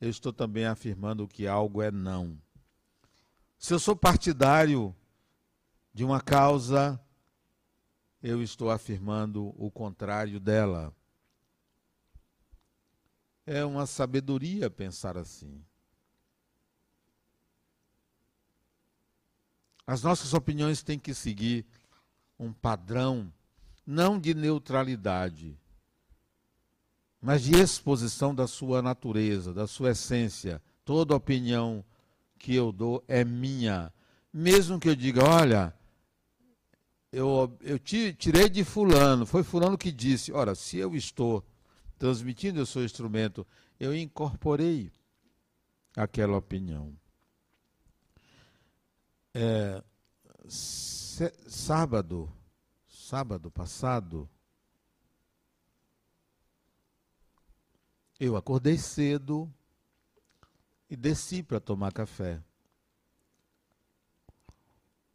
[0.01, 2.37] eu estou também afirmando que algo é não.
[3.57, 4.93] Se eu sou partidário
[5.93, 7.01] de uma causa,
[8.21, 10.93] eu estou afirmando o contrário dela.
[13.45, 15.63] É uma sabedoria pensar assim.
[19.85, 21.65] As nossas opiniões têm que seguir
[22.39, 23.31] um padrão
[23.85, 25.57] não de neutralidade,
[27.21, 30.61] mas de exposição da sua natureza, da sua essência.
[30.83, 31.83] Toda opinião
[32.39, 33.93] que eu dou é minha.
[34.33, 35.73] Mesmo que eu diga, olha,
[37.11, 40.31] eu, eu tirei de fulano, foi fulano que disse.
[40.31, 41.45] Ora, se eu estou
[41.99, 43.45] transmitindo o seu instrumento,
[43.79, 44.91] eu incorporei
[45.95, 46.95] aquela opinião.
[49.33, 49.81] É,
[51.47, 52.29] sábado,
[52.89, 54.29] sábado passado,
[58.19, 59.51] eu acordei cedo
[60.89, 62.43] e desci para tomar café.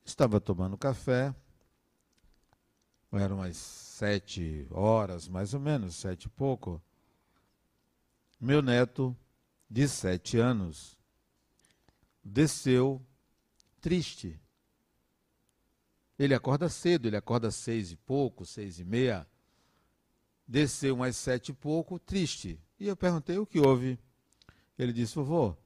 [0.03, 1.35] Estava tomando café,
[3.13, 6.83] eram umas sete horas, mais ou menos, sete e pouco.
[8.41, 9.15] Meu neto,
[9.69, 10.99] de sete anos,
[12.25, 13.05] desceu
[13.81, 14.41] triste.
[16.19, 19.27] Ele acorda cedo, ele acorda seis e pouco, seis e meia.
[20.47, 22.61] Desceu umas sete e pouco, triste.
[22.79, 23.99] E eu perguntei o que houve.
[24.79, 25.57] Ele disse, vovô,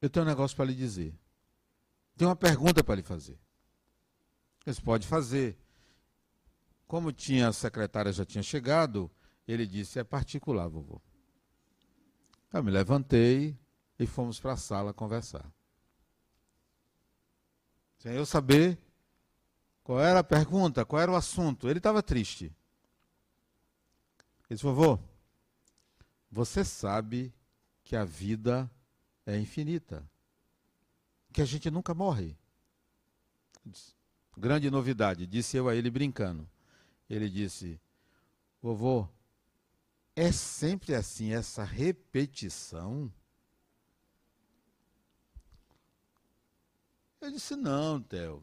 [0.00, 1.14] eu tenho um negócio para lhe dizer.
[2.16, 3.38] Tenho uma pergunta para lhe fazer.
[4.64, 5.58] Você pode fazer.
[6.86, 9.10] Como tinha a secretária já tinha chegado,
[9.46, 11.00] ele disse, é particular, vovô.
[12.52, 13.56] Eu me levantei,
[14.00, 15.44] e fomos para a sala conversar.
[17.98, 18.78] Sem eu saber
[19.84, 21.68] qual era a pergunta, qual era o assunto.
[21.68, 22.46] Ele estava triste.
[22.46, 24.98] Ele disse, vovô,
[26.32, 27.30] você sabe
[27.84, 28.70] que a vida
[29.26, 30.02] é infinita,
[31.30, 32.34] que a gente nunca morre.
[34.34, 36.48] Grande novidade, disse eu a ele brincando.
[37.08, 37.78] Ele disse,
[38.62, 39.06] vovô,
[40.16, 43.12] é sempre assim, essa repetição?
[47.20, 48.42] Eu disse: Não, Theo.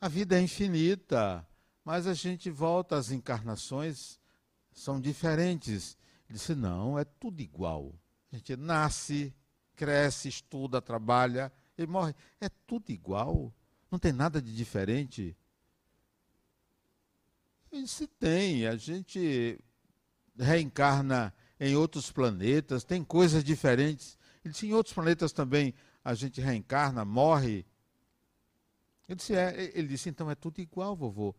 [0.00, 1.46] A vida é infinita,
[1.84, 4.18] mas a gente volta, as encarnações
[4.72, 5.96] são diferentes.
[6.28, 7.94] Ele disse: Não, é tudo igual.
[8.32, 9.34] A gente nasce,
[9.74, 12.14] cresce, estuda, trabalha e morre.
[12.40, 13.52] É tudo igual.
[13.90, 15.36] Não tem nada de diferente.
[17.70, 18.66] Eu disse: Tem.
[18.66, 19.58] A gente
[20.38, 24.18] reencarna em outros planetas, tem coisas diferentes.
[24.44, 25.74] Ele disse: em outros planetas também
[26.06, 27.66] a gente reencarna, morre.
[29.08, 29.72] Ele disse: é.
[29.74, 31.34] Ele disse: então é tudo igual, vovô.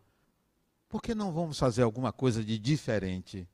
[0.89, 3.47] Por que não vamos fazer alguma coisa de diferente?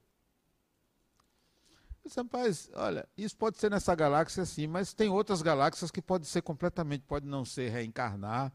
[2.04, 6.02] Eu disse, rapaz, olha, isso pode ser nessa galáxia sim, mas tem outras galáxias que
[6.02, 8.52] pode ser completamente, pode não ser reencarnar.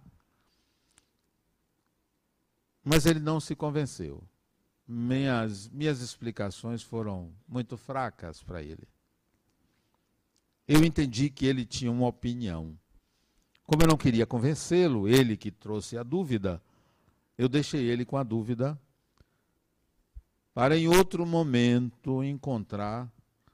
[2.85, 4.23] Mas ele não se convenceu.
[4.87, 8.87] Minhas, minhas explicações foram muito fracas para ele.
[10.69, 12.79] Eu entendi que ele tinha uma opinião.
[13.65, 16.63] Como eu não queria convencê-lo, ele que trouxe a dúvida,
[17.39, 18.79] eu deixei ele com a dúvida
[20.53, 23.11] para em outro momento encontrar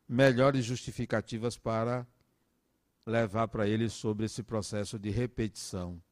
[0.08, 2.04] melhores justificativas para
[3.06, 6.02] levar para ele sobre esse processo de repetição.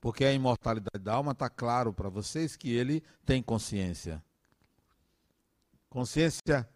[0.00, 4.22] Porque a imortalidade da alma está claro para vocês que ele tem consciência.
[5.88, 6.68] Consciência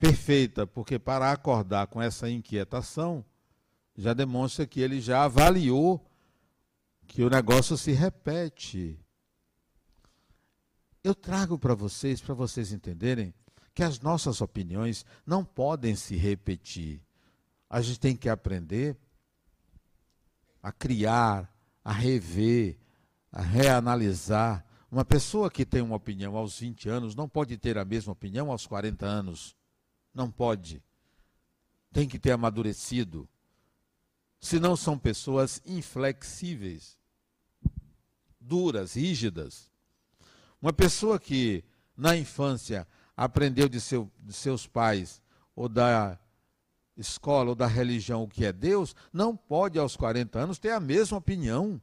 [0.00, 3.22] perfeita, porque para acordar com essa inquietação,
[3.94, 6.10] já demonstra que ele já avaliou
[7.06, 8.98] que o negócio se repete.
[11.04, 13.34] Eu trago para vocês, para vocês entenderem,
[13.74, 17.02] que as nossas opiniões não podem se repetir.
[17.68, 18.96] A gente tem que aprender
[20.62, 21.52] a criar,
[21.84, 22.78] a rever,
[23.30, 24.64] a reanalisar.
[24.90, 28.50] Uma pessoa que tem uma opinião aos 20 anos não pode ter a mesma opinião
[28.50, 29.59] aos 40 anos.
[30.14, 30.82] Não pode.
[31.92, 33.28] Tem que ter amadurecido.
[34.40, 36.98] Senão são pessoas inflexíveis,
[38.40, 39.70] duras, rígidas.
[40.60, 41.62] Uma pessoa que
[41.96, 42.86] na infância
[43.16, 45.22] aprendeu de, seu, de seus pais
[45.54, 46.18] ou da
[46.96, 50.80] escola ou da religião o que é Deus, não pode aos 40 anos ter a
[50.80, 51.80] mesma opinião.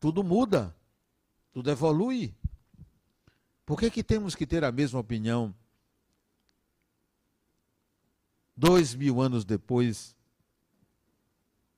[0.00, 0.74] Tudo muda,
[1.52, 2.34] tudo evolui.
[3.66, 5.54] Por que, que temos que ter a mesma opinião
[8.58, 10.16] dois mil anos depois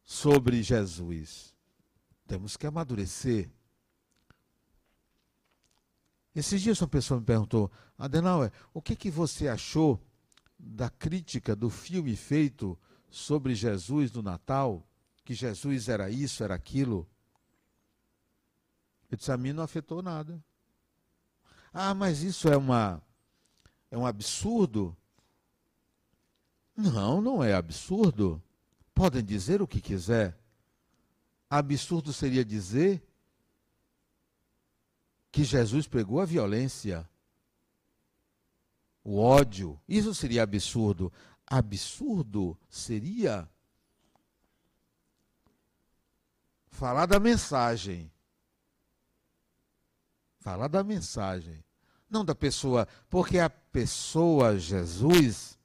[0.03, 1.55] sobre Jesus?
[2.27, 3.51] Temos que amadurecer.
[6.35, 10.01] Esses dias uma pessoa me perguntou, Adenauer, o que, que você achou
[10.59, 12.79] da crítica do filme feito
[13.11, 14.87] sobre Jesus no Natal?
[15.25, 17.07] Que Jesus era isso, era aquilo?
[19.11, 20.43] Eu disse, a mim não afetou nada.
[21.73, 23.03] Ah, mas isso é uma
[23.91, 24.97] é um absurdo?
[26.81, 28.43] Não, não é absurdo.
[28.95, 30.39] Podem dizer o que quiser.
[31.49, 33.03] Absurdo seria dizer
[35.31, 37.09] que Jesus pregou a violência,
[39.05, 39.79] o ódio.
[39.87, 41.13] Isso seria absurdo.
[41.47, 43.49] Absurdo seria
[46.71, 48.11] falar da mensagem.
[50.39, 51.63] Falar da mensagem,
[52.09, 55.60] não da pessoa, porque a pessoa Jesus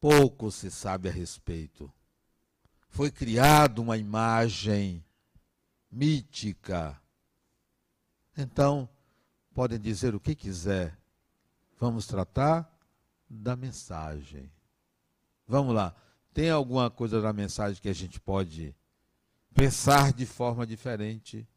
[0.00, 1.92] pouco se sabe a respeito.
[2.88, 5.04] Foi criado uma imagem
[5.90, 7.00] mítica.
[8.36, 8.88] Então,
[9.52, 10.98] podem dizer o que quiser.
[11.78, 12.70] Vamos tratar
[13.28, 14.50] da mensagem.
[15.46, 15.94] Vamos lá.
[16.32, 18.74] Tem alguma coisa da mensagem que a gente pode
[19.54, 21.48] pensar de forma diferente?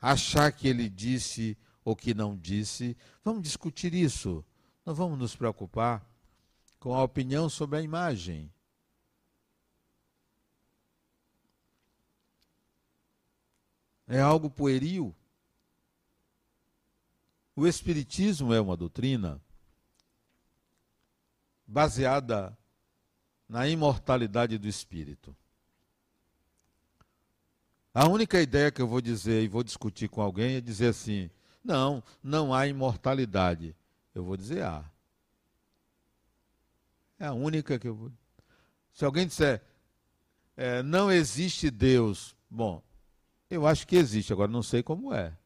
[0.00, 2.96] Achar que ele disse ou que não disse?
[3.24, 4.44] Vamos discutir isso.
[4.84, 6.09] Não vamos nos preocupar
[6.80, 8.50] com a opinião sobre a imagem.
[14.10, 15.14] é algo pueril.
[17.54, 19.40] O Espiritismo é uma doutrina
[21.64, 22.56] baseada
[23.48, 25.36] na imortalidade do espírito.
[27.94, 31.30] A única ideia que eu vou dizer e vou discutir com alguém é dizer assim:
[31.62, 33.76] não, não há imortalidade.
[34.12, 34.84] Eu vou dizer há.
[37.20, 38.10] É a única que eu vou.
[38.92, 39.62] Se alguém disser
[40.56, 42.82] é, não existe Deus, bom,
[43.48, 45.36] eu acho que existe, agora não sei como é.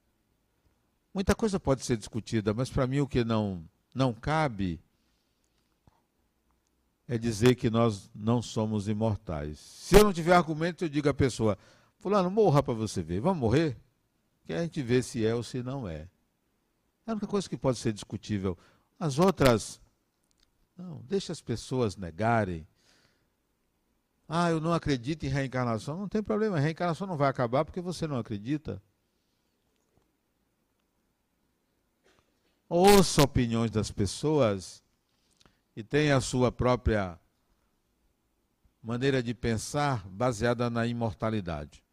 [1.13, 4.81] Muita coisa pode ser discutida, mas para mim o que não, não cabe
[7.07, 9.59] é dizer que nós não somos imortais.
[9.59, 11.59] Se eu não tiver argumento, eu digo à pessoa:
[11.99, 13.21] Fulano, morra para você ver.
[13.21, 13.77] Vamos morrer?
[14.45, 16.09] Que a gente vê se é ou se não é.
[17.07, 18.57] É a única coisa que pode ser discutível.
[18.99, 19.81] As outras,
[20.77, 22.67] não, deixa as pessoas negarem,
[24.29, 25.99] ah, eu não acredito em reencarnação.
[25.99, 28.83] Não tem problema, a reencarnação não vai acabar porque você não acredita.
[32.69, 34.83] Ouça opiniões das pessoas
[35.77, 37.19] e tenha a sua própria
[38.83, 41.85] maneira de pensar baseada na imortalidade.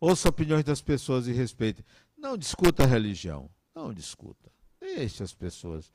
[0.00, 1.84] Ouça opiniões das pessoas e respeite.
[2.16, 3.48] Não discuta a religião.
[3.74, 4.50] Não discuta.
[4.80, 5.92] Deixa as pessoas.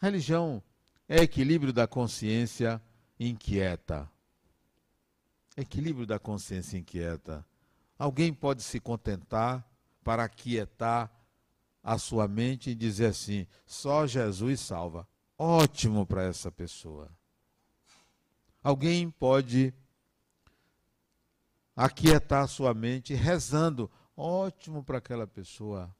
[0.00, 0.62] A religião
[1.08, 2.80] é equilíbrio da consciência
[3.18, 4.10] inquieta.
[5.56, 7.44] Equilíbrio da consciência inquieta.
[7.98, 9.64] Alguém pode se contentar
[10.02, 11.10] para aquietar
[11.82, 15.06] a sua mente e dizer assim: só Jesus salva.
[15.38, 17.10] Ótimo para essa pessoa.
[18.62, 19.74] Alguém pode
[21.76, 23.90] aquietar a sua mente rezando.
[24.16, 25.94] Ótimo para aquela pessoa.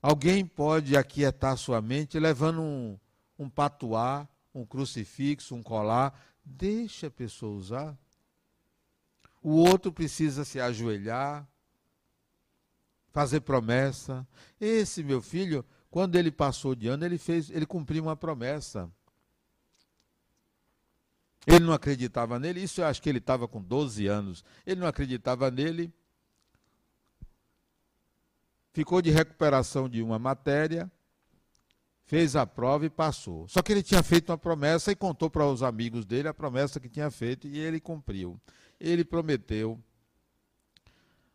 [0.00, 2.98] Alguém pode aquietar sua mente levando um,
[3.38, 6.18] um patuá, um crucifixo, um colar.
[6.44, 7.98] Deixa a pessoa usar.
[9.42, 11.46] O outro precisa se ajoelhar,
[13.10, 14.26] fazer promessa.
[14.60, 18.90] Esse meu filho, quando ele passou de ano, ele fez, ele cumpriu uma promessa.
[21.46, 24.44] Ele não acreditava nele, isso eu acho que ele estava com 12 anos.
[24.64, 25.92] Ele não acreditava nele.
[28.72, 30.90] Ficou de recuperação de uma matéria,
[32.04, 33.48] fez a prova e passou.
[33.48, 36.80] Só que ele tinha feito uma promessa e contou para os amigos dele a promessa
[36.80, 38.40] que tinha feito e ele cumpriu.
[38.78, 39.82] Ele prometeu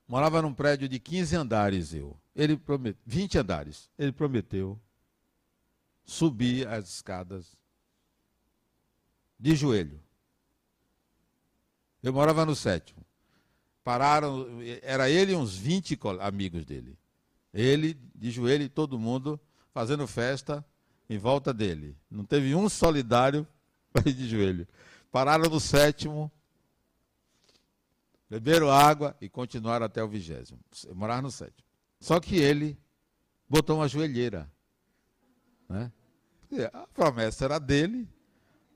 [0.09, 2.19] Morava num prédio de 15 andares eu.
[2.35, 3.91] Ele prometeu, 20 andares.
[3.95, 4.81] Ele prometeu
[6.03, 7.55] subir as escadas
[9.39, 10.01] de joelho.
[12.01, 13.05] Eu morava no sétimo.
[13.83, 14.47] Pararam,
[14.81, 16.97] era ele e uns 20 amigos dele.
[17.53, 19.39] Ele de joelho e todo mundo
[19.73, 20.65] fazendo festa
[21.09, 21.97] em volta dele.
[22.09, 23.47] Não teve um solidário
[23.91, 24.67] para ir de joelho.
[25.11, 26.31] Pararam no sétimo,
[28.29, 30.59] beberam água e continuaram até o vigésimo.
[30.93, 31.67] Moraram no sétimo.
[31.99, 32.77] Só que ele
[33.47, 34.49] botou uma joelheira.
[35.67, 35.91] Né?
[36.73, 38.07] A promessa era dele,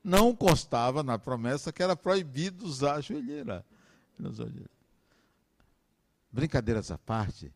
[0.03, 3.65] não constava na promessa que era proibido usar a joelheira.
[6.31, 7.53] Brincadeiras à parte,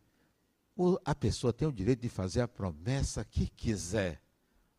[1.04, 4.22] a pessoa tem o direito de fazer a promessa que quiser.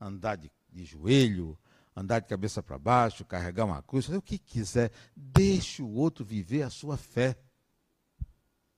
[0.00, 1.58] Andar de, de joelho,
[1.94, 4.92] andar de cabeça para baixo, carregar uma cruz, fazer o que quiser.
[5.16, 7.36] Deixe o outro viver a sua fé.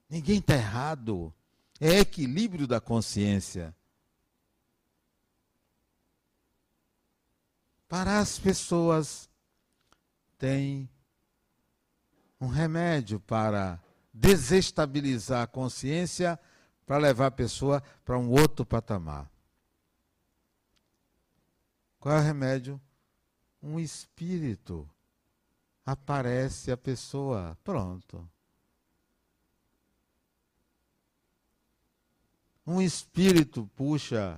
[0.09, 1.33] Ninguém está errado.
[1.79, 3.75] É equilíbrio da consciência.
[7.87, 9.29] Para as pessoas,
[10.37, 10.89] tem
[12.39, 13.79] um remédio para
[14.13, 16.39] desestabilizar a consciência,
[16.91, 19.31] para levar a pessoa para um outro patamar.
[22.01, 22.81] Qual é o remédio?
[23.63, 24.85] um espírito.
[25.85, 28.29] Aparece a pessoa, pronto.
[32.67, 34.37] Um espírito puxa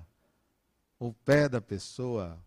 [0.99, 2.38] o pé da pessoa.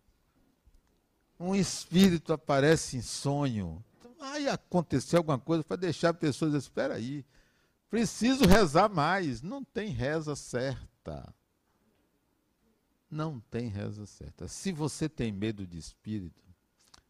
[1.36, 3.84] Um espírito aparece em sonho.
[4.20, 7.26] Vai acontecer alguma coisa para deixar a pessoa dizer: espera aí,
[7.90, 9.42] preciso rezar mais.
[9.42, 11.34] Não tem reza certa.
[13.10, 14.48] Não tem reza certa.
[14.48, 16.42] Se você tem medo de espírito,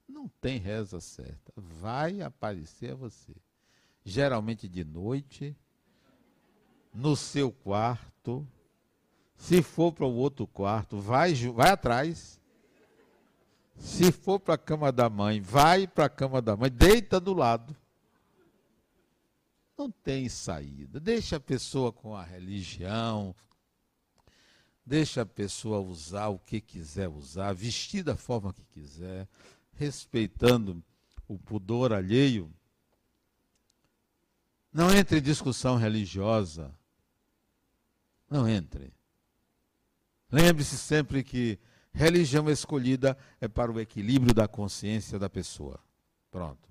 [0.09, 1.53] não tem reza certa.
[1.57, 3.35] Vai aparecer a você.
[4.05, 5.57] Geralmente de noite,
[6.95, 8.47] no seu quarto.
[9.37, 12.41] Se for para o outro quarto, vai, vai atrás.
[13.79, 17.35] Se for para a cama da mãe, vai para a cama da mãe, deita do
[17.35, 17.77] lado.
[19.77, 20.99] Não tem saída.
[20.99, 23.35] Deixa a pessoa com a religião,
[24.85, 29.29] deixa a pessoa usar o que quiser usar, vestir da forma que quiser
[29.77, 30.83] respeitando
[31.29, 32.51] o pudor alheio,
[34.73, 36.75] não entre em discussão religiosa.
[38.29, 38.93] Não entre.
[40.31, 41.59] Lembre-se sempre que
[41.93, 45.81] religião escolhida é para o equilíbrio da consciência da pessoa.
[46.31, 46.69] Pronto.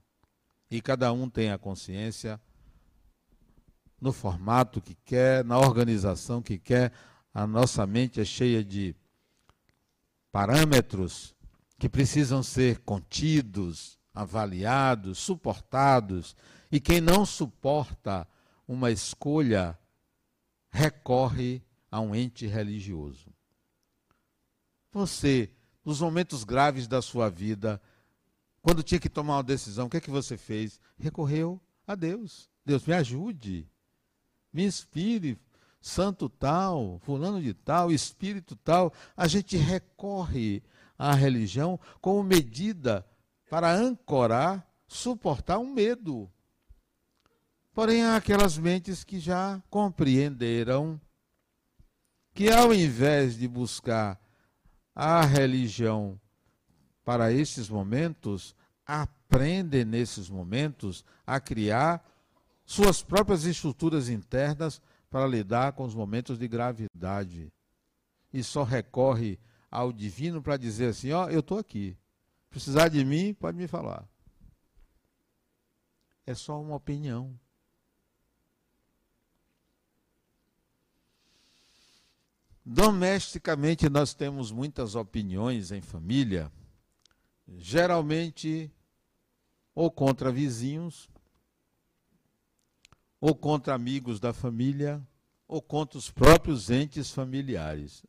[0.69, 2.39] E cada um tem a consciência
[4.05, 6.93] no formato que quer, na organização que quer.
[7.33, 8.95] A nossa mente é cheia de
[10.31, 11.35] parâmetros
[11.79, 16.35] que precisam ser contidos, avaliados, suportados,
[16.71, 18.27] e quem não suporta
[18.67, 19.77] uma escolha
[20.69, 23.33] recorre a um ente religioso.
[24.91, 25.51] Você,
[25.83, 27.81] nos momentos graves da sua vida,
[28.61, 30.79] quando tinha que tomar uma decisão, o que é que você fez?
[30.95, 32.51] Recorreu a Deus.
[32.63, 33.67] Deus me ajude,
[34.55, 35.37] me inspire,
[35.81, 38.93] santo tal, fulano de tal, espírito tal.
[39.17, 40.63] A gente recorre
[40.97, 43.05] a religião como medida
[43.49, 46.31] para ancorar, suportar um medo.
[47.73, 50.99] Porém, há aquelas mentes que já compreenderam
[52.33, 54.17] que, ao invés de buscar
[54.95, 56.17] a religião
[57.03, 62.14] para esses momentos, aprendem nesses momentos a criar
[62.65, 67.51] suas próprias estruturas internas para lidar com os momentos de gravidade.
[68.33, 69.39] e só recorre
[69.71, 71.97] ao divino para dizer assim: ó, oh, eu estou aqui.
[72.49, 74.07] Precisar de mim, pode me falar.
[76.25, 77.39] É só uma opinião.
[82.65, 86.51] Domesticamente, nós temos muitas opiniões em família,
[87.47, 88.71] geralmente
[89.75, 91.09] ou contra vizinhos,
[93.19, 95.01] ou contra amigos da família,
[95.47, 98.03] ou contra os próprios entes familiares.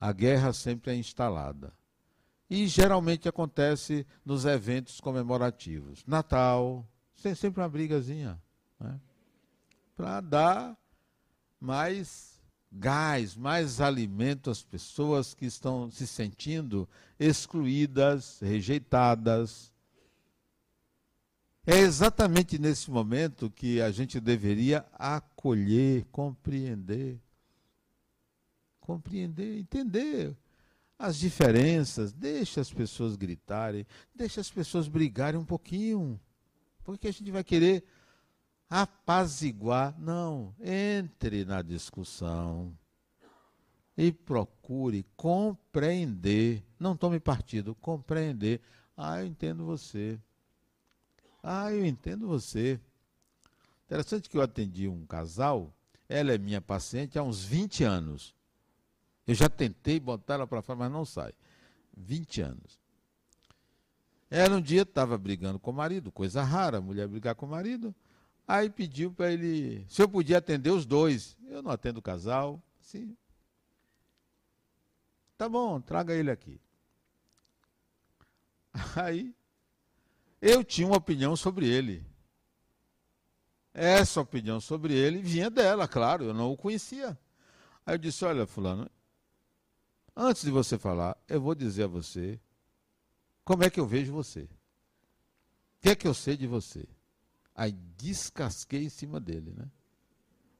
[0.00, 1.72] A guerra sempre é instalada.
[2.48, 6.04] E geralmente acontece nos eventos comemorativos.
[6.06, 6.86] Natal,
[7.22, 8.40] tem sempre uma brigazinha.
[8.78, 9.00] Né?
[9.96, 10.78] Para dar
[11.58, 12.40] mais
[12.70, 16.88] gás, mais alimento às pessoas que estão se sentindo
[17.18, 19.72] excluídas, rejeitadas.
[21.68, 27.20] É exatamente nesse momento que a gente deveria acolher, compreender.
[28.78, 30.36] Compreender, entender
[30.96, 36.20] as diferenças, deixa as pessoas gritarem, deixa as pessoas brigarem um pouquinho.
[36.84, 37.84] Porque a gente vai querer
[38.70, 39.92] apaziguar.
[39.98, 42.78] Não, entre na discussão
[43.96, 46.62] e procure compreender.
[46.78, 48.60] Não tome partido, compreender.
[48.96, 50.20] Ah, eu entendo você.
[51.48, 52.80] Ah, eu entendo você.
[53.84, 55.72] Interessante que eu atendi um casal,
[56.08, 58.34] ela é minha paciente há uns 20 anos.
[59.24, 61.32] Eu já tentei botar ela para fora, mas não sai.
[61.96, 62.80] 20 anos.
[64.28, 67.94] Ela um dia estava brigando com o marido, coisa rara, mulher brigar com o marido.
[68.48, 71.36] Aí pediu para ele, se eu podia atender os dois.
[71.46, 72.60] Eu não atendo o casal.
[72.80, 73.16] Sim.
[75.38, 76.60] Tá bom, traga ele aqui.
[78.96, 79.32] Aí
[80.50, 82.04] eu tinha uma opinião sobre ele.
[83.74, 87.18] Essa opinião sobre ele vinha dela, claro, eu não o conhecia.
[87.84, 88.90] Aí eu disse: Olha, Fulano,
[90.18, 92.40] Antes de você falar, eu vou dizer a você
[93.44, 94.44] como é que eu vejo você.
[94.44, 94.48] O
[95.82, 96.88] que é que eu sei de você?
[97.54, 99.70] Aí descasquei em cima dele, né?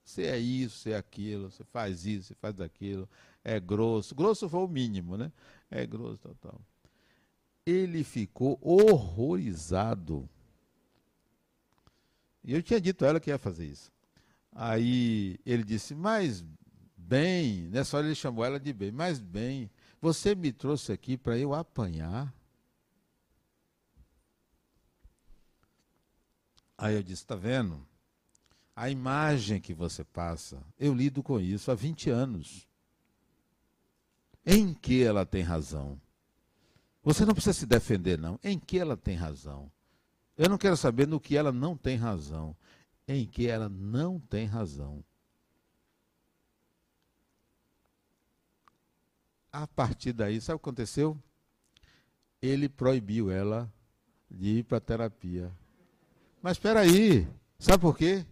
[0.04, 3.08] Você é isso, você é aquilo, você faz isso, você faz aquilo,
[3.42, 4.14] é grosso.
[4.14, 5.32] Grosso foi o mínimo, né?
[5.70, 6.60] É grosso, tal, tal.
[7.66, 10.26] Ele ficou horrorizado.
[12.42, 13.92] E eu tinha dito a ela que ia fazer isso.
[14.52, 16.42] Aí ele disse, mas
[17.08, 21.38] Bem, nessa hora ele chamou ela de bem, mas bem, você me trouxe aqui para
[21.38, 22.34] eu apanhar.
[26.76, 27.86] Aí eu disse: está vendo?
[28.74, 32.66] A imagem que você passa, eu lido com isso há 20 anos.
[34.44, 36.00] Em que ela tem razão?
[37.06, 38.38] Você não precisa se defender, não.
[38.44, 39.72] Em que ela tem razão?
[40.36, 42.54] Eu não quero saber no que ela não tem razão.
[43.08, 45.02] Em que ela não tem razão.
[49.62, 51.16] a partir daí, sabe o que aconteceu?
[52.42, 53.72] Ele proibiu ela
[54.30, 55.50] de ir para terapia.
[56.42, 57.26] Mas espera aí,
[57.58, 58.26] sabe por quê?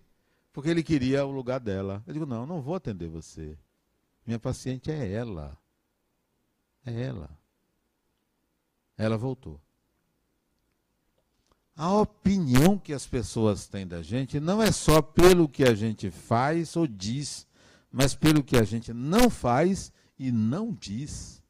[0.52, 2.02] Porque ele queria o lugar dela.
[2.06, 3.56] Eu digo, não, não vou atender você.
[4.26, 5.56] Minha paciente é ela.
[6.84, 7.30] É ela.
[8.96, 9.60] Ela voltou.
[11.76, 16.10] A opinião que as pessoas têm da gente não é só pelo que a gente
[16.10, 17.46] faz ou diz,
[17.90, 21.42] mas pelo que a gente não faz e não diz.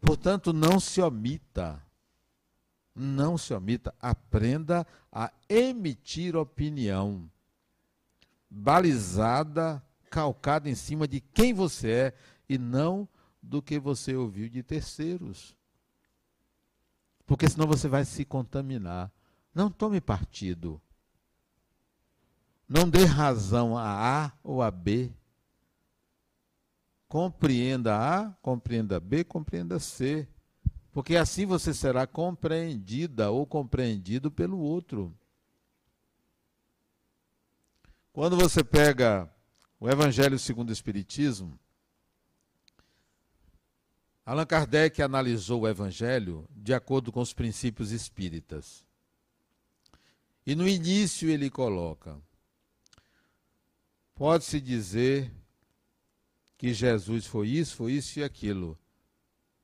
[0.00, 1.82] Portanto, não se omita.
[2.94, 3.94] Não se omita.
[4.00, 7.30] Aprenda a emitir opinião
[8.50, 12.14] balizada, calcada em cima de quem você é
[12.46, 13.08] e não
[13.42, 15.56] do que você ouviu de terceiros.
[17.26, 19.10] Porque senão você vai se contaminar.
[19.54, 20.80] Não tome partido.
[22.68, 25.12] Não dê razão a A ou a B.
[27.08, 30.26] Compreenda A, compreenda B, compreenda C.
[30.92, 35.14] Porque assim você será compreendida ou compreendido pelo outro.
[38.12, 39.30] Quando você pega
[39.80, 41.58] o Evangelho segundo o Espiritismo,
[44.24, 48.84] Allan Kardec analisou o Evangelho de acordo com os princípios espíritas.
[50.46, 52.20] E no início ele coloca:
[54.14, 55.32] pode-se dizer
[56.56, 58.78] que Jesus foi isso, foi isso e aquilo.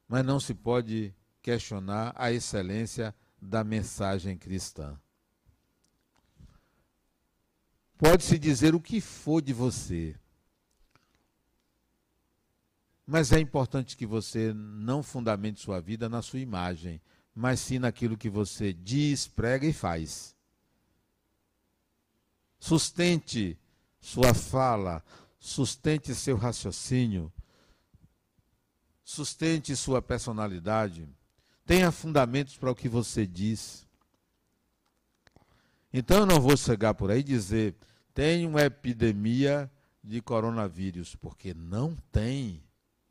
[0.08, 4.98] Mas não se pode questionar a excelência da mensagem cristã.
[7.96, 10.16] Pode-se dizer o que for de você,
[13.10, 17.00] mas é importante que você não fundamente sua vida na sua imagem,
[17.34, 20.36] mas sim naquilo que você diz, prega e faz.
[22.60, 23.58] Sustente
[23.98, 25.02] sua fala,
[25.40, 27.32] sustente seu raciocínio,
[29.02, 31.08] sustente sua personalidade,
[31.64, 33.88] tenha fundamentos para o que você diz.
[35.90, 37.74] Então eu não vou chegar por aí e dizer
[38.12, 39.70] tem uma epidemia
[40.04, 42.62] de coronavírus, porque não tem,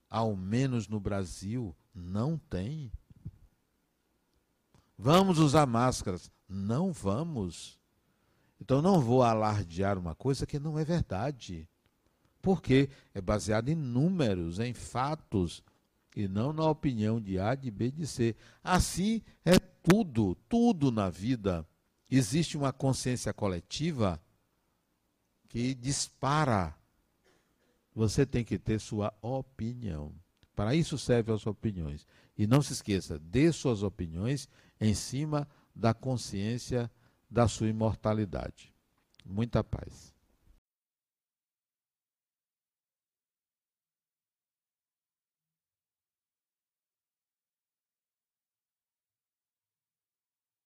[0.09, 2.91] ao menos no Brasil, não tem.
[4.97, 6.31] Vamos usar máscaras?
[6.47, 7.77] Não vamos.
[8.59, 11.67] Então não vou alardear uma coisa que não é verdade.
[12.41, 15.63] Porque é baseado em números, em fatos,
[16.15, 18.35] e não na opinião de A, de B, de C.
[18.63, 21.67] Assim é tudo, tudo na vida.
[22.09, 24.21] Existe uma consciência coletiva
[25.49, 26.76] que dispara.
[27.97, 30.13] Você tem que ter sua opinião.
[30.55, 32.05] Para isso servem as opiniões.
[32.37, 34.47] E não se esqueça, dê suas opiniões
[34.79, 36.91] em cima da consciência
[37.27, 38.71] da sua imortalidade.
[39.25, 40.13] Muita paz.